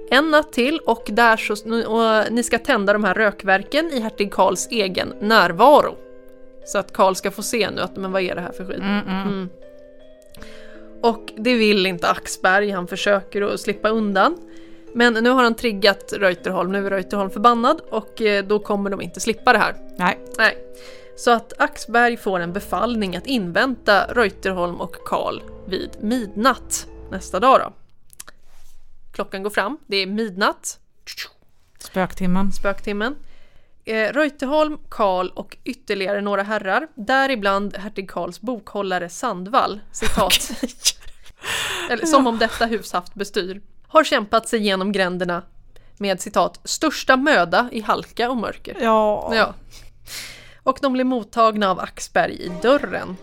[0.10, 1.54] En natt till och, där så,
[1.88, 5.96] och ni ska tända de här rökverken i hertig Karls egen närvaro.
[6.66, 8.78] Så att Karl ska få se nu att men vad är det här för skit?
[8.78, 9.28] Mm, mm.
[9.28, 9.50] Mm.
[11.02, 14.38] Och det vill inte Axberg, han försöker att slippa undan.
[14.94, 19.02] Men nu har han triggat Reuterholm, nu är Reuterholm förbannad och eh, då kommer de
[19.02, 19.76] inte slippa det här.
[19.98, 20.20] Nej.
[20.38, 20.58] Nej.
[21.16, 27.60] Så att Axberg får en befallning att invänta Reuterholm och Karl vid midnatt nästa dag.
[27.60, 27.87] Då.
[29.18, 30.80] Klockan går fram, det är midnatt,
[31.80, 32.52] Spöktimmen.
[32.52, 33.16] spöktimmen.
[33.86, 40.52] Eh, Reuterholm, Karl och ytterligare några herrar, däribland hertig Karls bokhållare Sandvall, citat,
[41.90, 45.44] eller som om detta hus haft bestyr, har kämpat sig genom gränderna
[45.98, 48.78] med citat största möda i halka och mörker.
[48.82, 49.36] Ja.
[49.36, 49.54] Ja.
[50.64, 53.18] Och de blir mottagna av Axberg i dörren.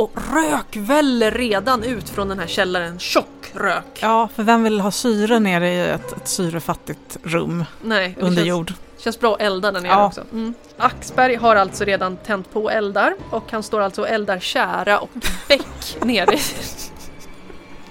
[0.00, 3.98] Och rök väller redan ut från den här källaren, tjock rök.
[4.00, 8.36] ja, för vem vill ha syre nere i ett, ett syrefattigt rum Nej, det under
[8.36, 8.72] känns, jord?
[8.98, 10.06] känns bra att elda där nere Ja.
[10.06, 10.20] också.
[10.32, 10.54] Mm.
[10.78, 15.10] Axberg har alltså redan tänt på eldar och han står alltså och eldar kära och
[15.48, 16.34] bäck nere.
[16.34, 16.40] i-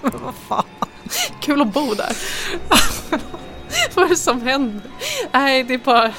[0.02, 0.64] Vad fan?
[1.40, 2.16] Kul att bo där.
[3.94, 4.90] Vad är det som händer?
[5.32, 6.12] Nej, det är bara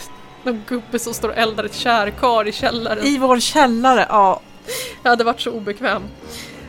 [0.44, 3.06] någon gubbe som står och eldar ett kärkar i källaren.
[3.06, 4.42] I vår källare, ja.
[5.04, 6.04] Jag hade varit så obekväm.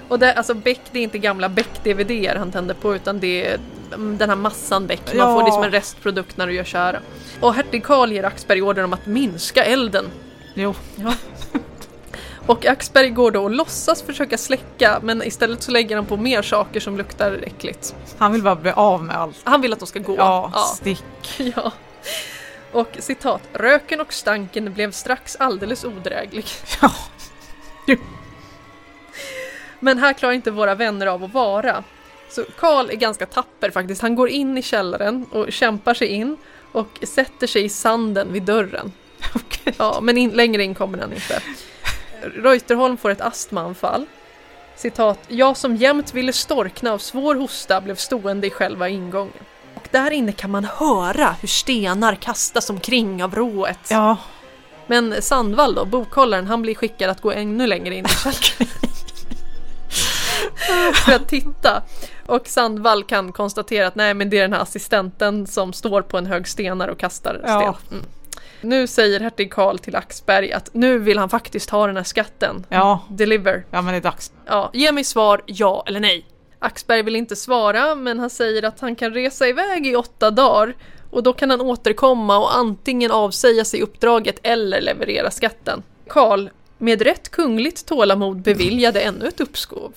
[0.09, 3.59] Och det, alltså Beck, det är inte gamla Beck-DVD han tänder på utan det är
[3.95, 5.01] mm, den här massan Beck.
[5.07, 5.35] Man Ja.
[5.39, 6.99] får det som en restprodukt när du gör kära.
[7.41, 10.05] Och hertig Karl ger Axberg order om att minska elden.
[10.55, 10.75] Jo.
[12.47, 16.43] Och Axberg går då och låtsas försöka släcka men istället så lägger han på mer
[16.43, 17.95] saker som luktar äckligt.
[18.19, 19.37] Han vill bara bli av med allt.
[19.45, 20.17] Han vill att de ska gå.
[20.17, 21.05] Ja, stick.
[21.57, 21.73] ja.
[22.73, 26.45] Och citat, röken och stanken blev strax alldeles odräglig.
[26.83, 26.91] Ja.
[29.81, 31.85] Men här klarar inte våra vänner av att vara.
[32.31, 34.03] Så Karl är ganska tapper faktiskt.
[34.03, 36.37] Han går in i källaren och kämpar sig in
[36.73, 38.93] och sätter sig i sanden vid dörren.
[39.79, 41.43] Ja, men in, längre in kommer han inte.
[42.23, 44.07] Reuterholm får ett astmaanfall.
[44.77, 49.45] Citat, jag som jämt ville storkna av svår hosta blev stående i själva ingången.
[49.75, 53.91] Och där inne kan man höra hur stenar kastas omkring av rået.
[53.91, 54.17] Ja.
[54.93, 58.73] Men Sandvall då, bokhållaren, han blir skickad att gå ännu längre in i källaren.
[60.95, 61.83] för att titta.
[62.27, 66.19] Och Sandvall kan konstatera att nej men det är den här assistenten som står på
[66.19, 67.77] en hög stenar och kastar Ja.
[67.87, 67.99] sten.
[67.99, 68.11] Mm.
[68.61, 72.67] Nu säger hertig Karl till Axberg att nu vill han faktiskt ha den här skatten.
[72.69, 73.01] Ja.
[73.11, 73.65] Deliver.
[73.71, 74.33] Ja, men det är dags.
[74.47, 76.27] Ja, ge mig svar ja eller nej.
[76.59, 80.75] Axberg vill inte svara men han säger att han kan resa iväg i åtta dagar
[81.13, 85.83] och då kan han återkomma och antingen avsäga sig uppdraget eller leverera skatten.
[86.09, 86.49] Karl,
[86.79, 89.93] med rätt kungligt tålamod beviljade ännu ett uppskov.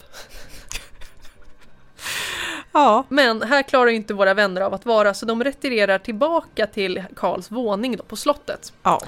[2.72, 3.06] Ja.
[3.10, 7.52] Men här klarar inte våra vänner av att vara så de retirerar tillbaka till Karls
[7.52, 8.74] våning då på slottet.
[8.84, 9.02] Ja.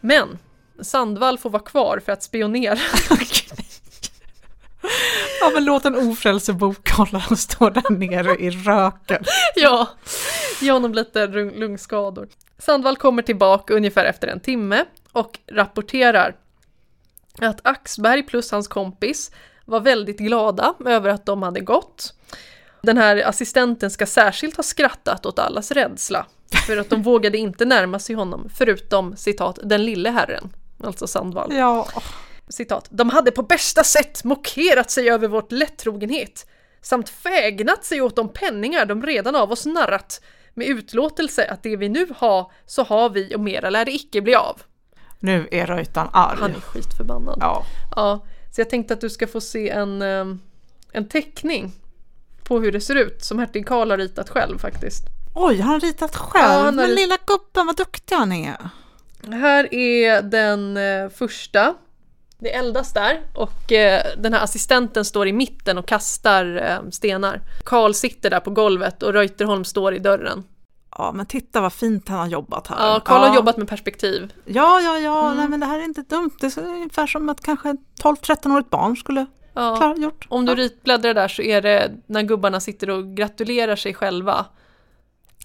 [0.00, 0.38] Men
[0.82, 2.78] Sandvall får vara kvar för att spionera.
[5.44, 9.24] Ja, men låt en ofrälse bokhållare stå där nere i röken.
[9.56, 9.88] Ja,
[10.60, 12.28] ge honom lite lung- lungskador.
[12.58, 16.36] Sandvall kommer tillbaka ungefär efter en timme och rapporterar
[17.38, 19.30] att Axberg plus hans kompis
[19.64, 22.14] var väldigt glada över att de hade gått.
[22.82, 26.26] Den här assistenten ska särskilt ha skrattat åt allas rädsla
[26.66, 30.52] för att de vågade inte närma sig honom förutom citat den lille herren,
[30.84, 31.54] alltså Sandvall.
[31.54, 31.88] Ja.
[32.48, 32.86] Citat.
[32.90, 36.46] De hade på bästa sätt mockerat sig över vårt lättrogenhet
[36.82, 40.20] samt fägnat sig åt de penningar de redan av oss narrat
[40.54, 44.20] med utlåtelse att det vi nu har så har vi och mera lär det icke
[44.20, 44.62] bli av.
[45.18, 46.38] Nu är Röjtan arg.
[46.40, 47.38] Han är skitförbannad.
[47.40, 47.64] Ja.
[47.96, 48.24] Ja,
[48.54, 50.40] så jag tänkte att du ska få se en, ehm,
[50.92, 51.72] en teckning
[52.44, 55.04] på hur det ser ut som hertig Karl har ritat själv faktiskt.
[55.34, 56.52] Oj, han har ritat själv.
[56.52, 58.68] Ja, han har men lilla gubben, vad duktig han är.
[59.32, 61.74] Här är den eh, första.
[62.44, 67.40] Det eldas där och eh, den här assistenten står i mitten och kastar eh, stenar.
[67.64, 70.44] Karl sitter där på golvet och Reuterholm står i dörren.
[70.98, 72.76] Ja, men titta vad fint han har jobbat här.
[72.88, 73.28] Ja, Karl ja.
[73.28, 74.32] har jobbat med perspektiv.
[74.44, 76.30] Ja, ja, ja, nej men det här är inte dumt.
[76.40, 79.76] Det är ungefär som att kanske 12-13-årigt barn skulle Ja.
[79.76, 80.26] klara gjort.
[80.28, 80.56] Om du ja.
[80.56, 84.46] ritbläddrar där så är det när gubbarna sitter och gratulerar sig själva.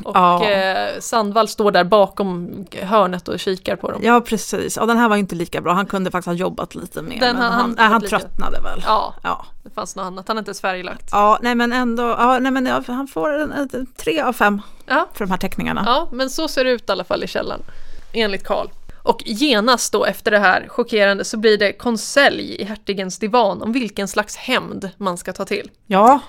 [0.06, 0.50] Och Ja.
[0.50, 4.02] eh, Sandvall står där bakom hörnet och kikar på dem.
[4.04, 4.78] Ja, precis.
[4.78, 5.74] Ja, den här var inte lika bra.
[5.74, 7.20] Han kunde faktiskt ha jobbat lite mer.
[7.20, 8.18] Den men han han, nej, han jobbat lite.
[8.20, 8.84] tröttnade väl.
[8.86, 9.46] Ja, Ja.
[9.64, 10.28] det fanns något annat.
[10.28, 11.10] Han är inte ens färglagt.
[11.12, 12.04] ja, nej men ändå.
[12.04, 15.38] Ja, nej men ja, han får en, en, tre av fem Ja, för de här
[15.38, 15.84] teckningarna.
[15.86, 17.62] Ja, men så ser det ut i alla fall i källaren.
[18.14, 18.68] Enligt Karl.
[19.04, 23.72] Och genast då efter det här chockerande så blir det konselj i hertigens divan om
[23.72, 25.70] vilken slags hämnd man ska ta till.
[25.88, 26.20] Ja,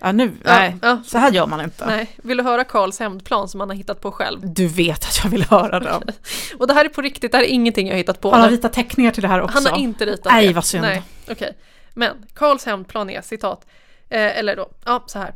[0.00, 0.76] ja nu, Ja, nej.
[0.82, 1.02] ja.
[1.06, 1.86] Så här gör man inte.
[1.86, 4.40] Nej, vill du höra Karls hämndplan som han har hittat på själv?
[4.42, 6.02] Du vet att jag vill höra den.
[6.58, 8.30] Och det här är på riktigt, det här är ingenting jag har hittat på.
[8.30, 9.54] Han har ritat teckningar till det här också.
[9.58, 10.52] Han har inte ritat Nej, det.
[10.54, 10.82] vad synd.
[10.82, 11.56] Nej, okej.
[11.94, 13.66] Men Karls hämndplan är citat,
[14.08, 15.34] eh, eller då, ja så här.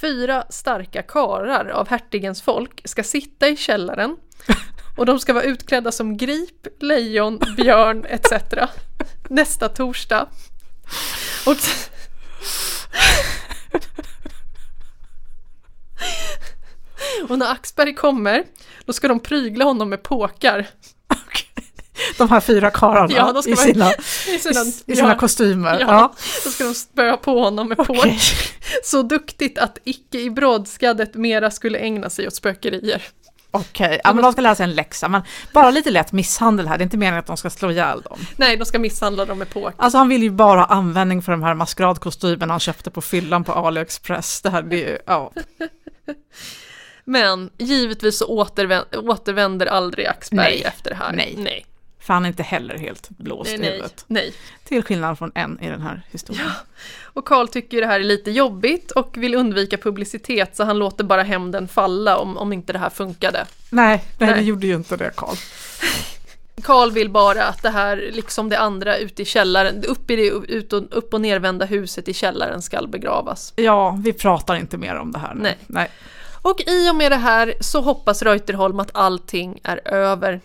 [0.00, 4.16] Fyra starka karar av hertigens folk ska sitta i källaren
[4.96, 8.32] Och de ska vara utklädda som grip, lejon, björn etc.
[9.28, 10.26] Nästa torsdag.
[11.46, 11.56] Och
[17.28, 18.44] Och när Axberg kommer,
[18.86, 20.66] då ska de prygla honom med påkar.
[22.18, 23.92] De här fyra karlarna Ja, i sina,
[24.28, 25.80] I sina, i sina ja, kostymer.
[25.80, 26.14] Ja, Ja.
[26.44, 27.96] då ska de spöa på honom med Okej.
[27.96, 28.20] påk.
[28.84, 33.02] Så duktigt att icke i brådskaddet mera skulle ägna sig åt spökerier.
[33.50, 35.08] Okej, ja, men de ska lära sig en läxa.
[35.08, 38.00] Men bara lite lätt misshandel här, det är inte meningen att de ska slå ihjäl
[38.02, 38.18] dem.
[38.36, 39.74] Nej, de ska misshandla dem med påk.
[39.76, 43.44] Alltså han vill ju bara ha användning för de här maskeradkostymerna han köpte på fyllan
[43.44, 44.40] på AliExpress.
[44.42, 45.32] Det här, det är ju, ja.
[47.04, 50.62] Men givetvis så återvänder, återvänder aldrig Axberg Nej.
[50.62, 51.12] efter det här.
[51.12, 51.34] Nej.
[51.38, 51.66] nej,
[51.98, 54.04] För han är inte heller helt blåst nej, i huvudet.
[54.06, 54.34] nej.
[54.64, 56.50] Till skillnad från en i den här historien.
[57.02, 61.04] Och Karl tycker det här är lite jobbigt och vill undvika publicitet så han låter
[61.04, 63.46] bara hämnden falla om, om inte det här funkade.
[63.70, 64.44] Nej, nej, det Nej.
[64.44, 65.36] gjorde ju inte det Karl.
[66.62, 70.26] Karl vill bara att det här, liksom det andra ute i källaren, upp i det
[70.28, 73.52] ut och, upp och nervända huset i källaren skall begravas.
[73.56, 75.42] Ja, vi pratar inte mer om det här nu.
[75.42, 75.58] Nej.
[75.66, 75.90] nej.
[76.42, 80.40] Och i och med det här så hoppas Reuterholm att allting är över.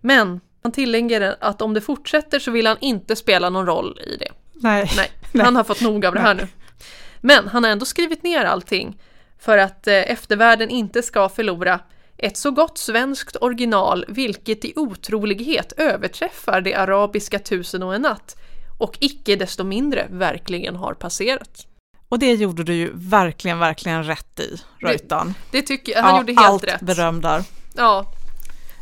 [0.00, 4.16] Men han tillägger att om det fortsätter så vill han inte spela någon roll i
[4.16, 4.28] det.
[4.52, 4.90] Nej.
[4.96, 5.44] Nej, Nej.
[5.44, 6.48] han har fått nog av det här nu.
[7.20, 9.00] Men han har ändå skrivit ner allting
[9.38, 11.80] för att eh, eftervärlden inte ska förlora
[12.22, 18.36] ett så gott svenskt original vilket i otrolighet överträffar det arabiska tusen och en natt
[18.78, 21.66] och icke desto mindre verkligen har passerat.
[22.08, 25.34] Och det gjorde du ju verkligen, verkligen rätt i, Reutan.
[25.50, 26.80] Det tycker jag, han gjorde helt allt rätt.
[26.80, 27.44] beröm där.
[27.76, 28.06] Ja,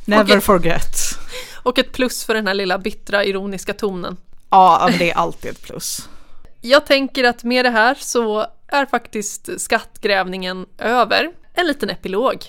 [0.04, 0.40] Never Okej.
[0.40, 0.96] forget.
[1.62, 4.16] och ett plus för den här lilla bittra ironiska tonen.
[4.50, 6.08] Ja, det är alltid ett plus.
[6.60, 11.32] Jag tänker att med det här så är faktiskt skattgrävningen över.
[11.54, 12.44] En liten epilog.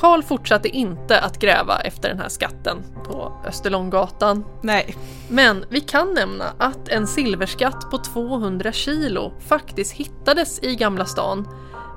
[0.00, 4.44] Karl fortsatte inte att gräva efter den här skatten på Österlånggatan.
[4.62, 4.96] Nej,
[5.28, 11.48] Men vi kan nämna att en silverskatt på 200 kilo faktiskt hittades i Gamla stan,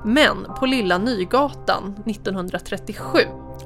[0.05, 3.19] men på Lilla Nygatan 1937.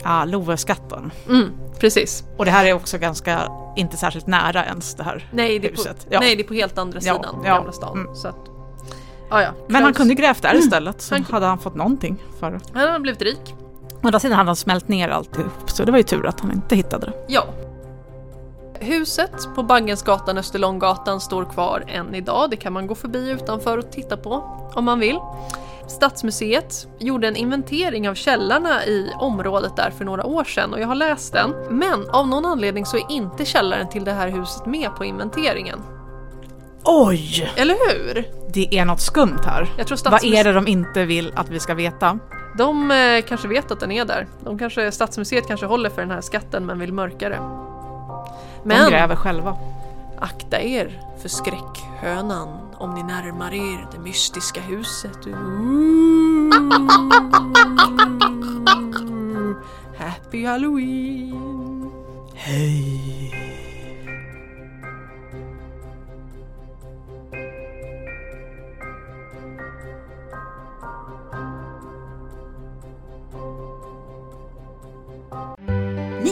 [0.03, 1.11] ja, Loveskatten.
[1.29, 2.23] Mm, precis.
[2.37, 5.71] Och det här är också ganska, inte särskilt nära ens det här Nej det, är
[5.71, 6.07] på, huset.
[6.09, 6.19] Ja.
[6.19, 7.97] nej, det är på helt andra Ja, sidan ja, Gamla stan.
[8.01, 8.15] mm.
[8.15, 8.45] Så att,
[9.29, 9.49] ja, ja.
[9.67, 12.59] Men han kunde grävt där istället, så Han- hade han fått någonting för det.
[12.73, 13.55] Han har blivit rik.
[14.03, 16.51] Å andra sidan hade han smält ner alltihop, så det var ju tur att han
[16.51, 17.13] inte hittade det.
[17.27, 17.43] Ja.
[18.79, 22.49] Huset på Baggensgatan, Österlånggatan står kvar än idag.
[22.49, 24.43] Det kan man gå förbi utanför och titta på
[24.73, 25.19] om man vill.
[25.87, 30.87] Stadsmuseet gjorde en inventering av källarna i området där för några år sedan och jag
[30.87, 31.53] har läst den.
[31.69, 35.79] Men av någon anledning så är inte källaren till det här huset med på inventeringen.
[36.83, 37.51] Oj!
[37.55, 38.25] Eller hur?
[38.53, 39.69] Det är något skumt här.
[40.11, 42.19] Vad är det de inte vill att vi ska veta?
[42.57, 44.27] De eh, kanske vet att den är där.
[44.43, 47.35] De kanske, Stadsmuseet kanske håller för den här skatten men vill mörka det.
[47.35, 49.57] De Men gräver själva.
[50.19, 52.47] Akta er för skräckhönan
[52.77, 55.27] om ni närmar er det mystiska huset.
[55.27, 56.53] Ooh.
[59.97, 61.91] Happy Halloween!
[62.35, 63.46] Hej!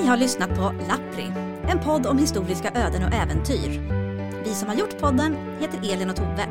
[0.06, 1.32] Ni har lyssnat på Lappri,
[1.68, 3.82] en podd om historiska öden och äventyr.
[4.44, 6.48] Vi som har gjort podden heter Elin och Tove.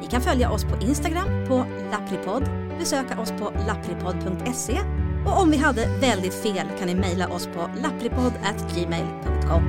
[0.00, 4.80] Ni kan följa oss på Instagram på lappripodd, besöka oss på lappripodd.se
[5.26, 9.62] och om vi hade väldigt fel kan ni mejla oss på lappripodd.gmail.com.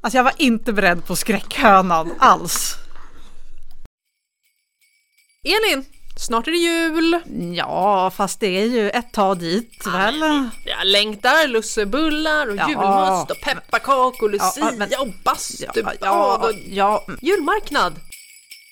[0.00, 2.85] Alltså jag var inte beredd på skräckhönan alls.
[5.46, 5.84] Elin!
[6.18, 7.20] Snart är det jul!
[7.56, 10.18] Ja, fast det är ju ett tag dit väl?
[10.64, 12.68] Jag längtar lussebullar och Ja.
[12.68, 17.94] julmust och pepparkakor, lucia Ja, men- och bastubad ja, och ja, julmarknad.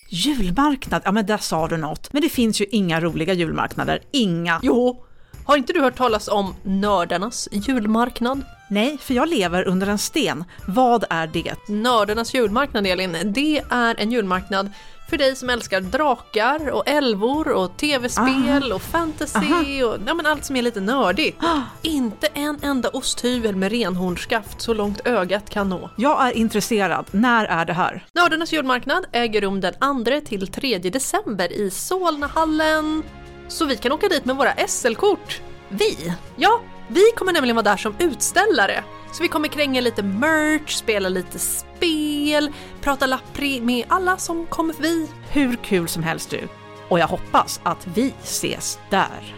[0.08, 2.12] julmarknad, ja men där sa du något.
[2.12, 4.60] Men det finns ju inga roliga julmarknader, inga.
[4.62, 5.04] Jo,
[5.46, 8.42] har inte du hört talas om nördarnas julmarknad?
[8.70, 10.44] Nej, för jag lever under en sten.
[10.66, 11.54] Vad är det?
[11.68, 14.70] Nördarnas julmarknad Elin, det är en julmarknad
[15.08, 20.44] för dig som älskar drakar och älvor och tv-spel och fantasy och ja, men allt
[20.44, 21.38] som är lite nördigt.
[21.82, 25.90] Inte en enda osthyvel med renhornsskaft så långt ögat kan nå.
[25.96, 27.06] Jag är intresserad.
[27.10, 28.06] När är det här?
[28.14, 33.02] Nördarnas julmarknad äger rum den 2 till 3 december i Solnahallen.
[33.48, 35.40] Så vi kan åka dit med våra SL-kort.
[35.68, 36.14] Vi?
[36.36, 38.84] Ja, vi kommer nämligen vara där som utställare.
[39.12, 44.74] Så vi kommer kränga lite merch, spela lite spel, prata lappri med alla som kommer
[44.74, 45.08] förbi.
[45.30, 46.48] Hur kul som helst du!
[46.88, 49.34] Och jag hoppas att vi ses där.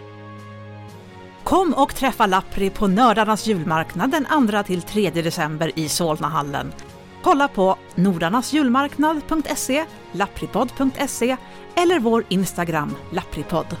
[1.43, 6.73] Kom och träffa Lappri på Nördarnas julmarknad den 2-3 december i Solnahallen.
[7.23, 11.37] Kolla på nordarnasjulmarknad.se, lappripodd.se
[11.75, 13.75] eller vår Instagram lappripodd.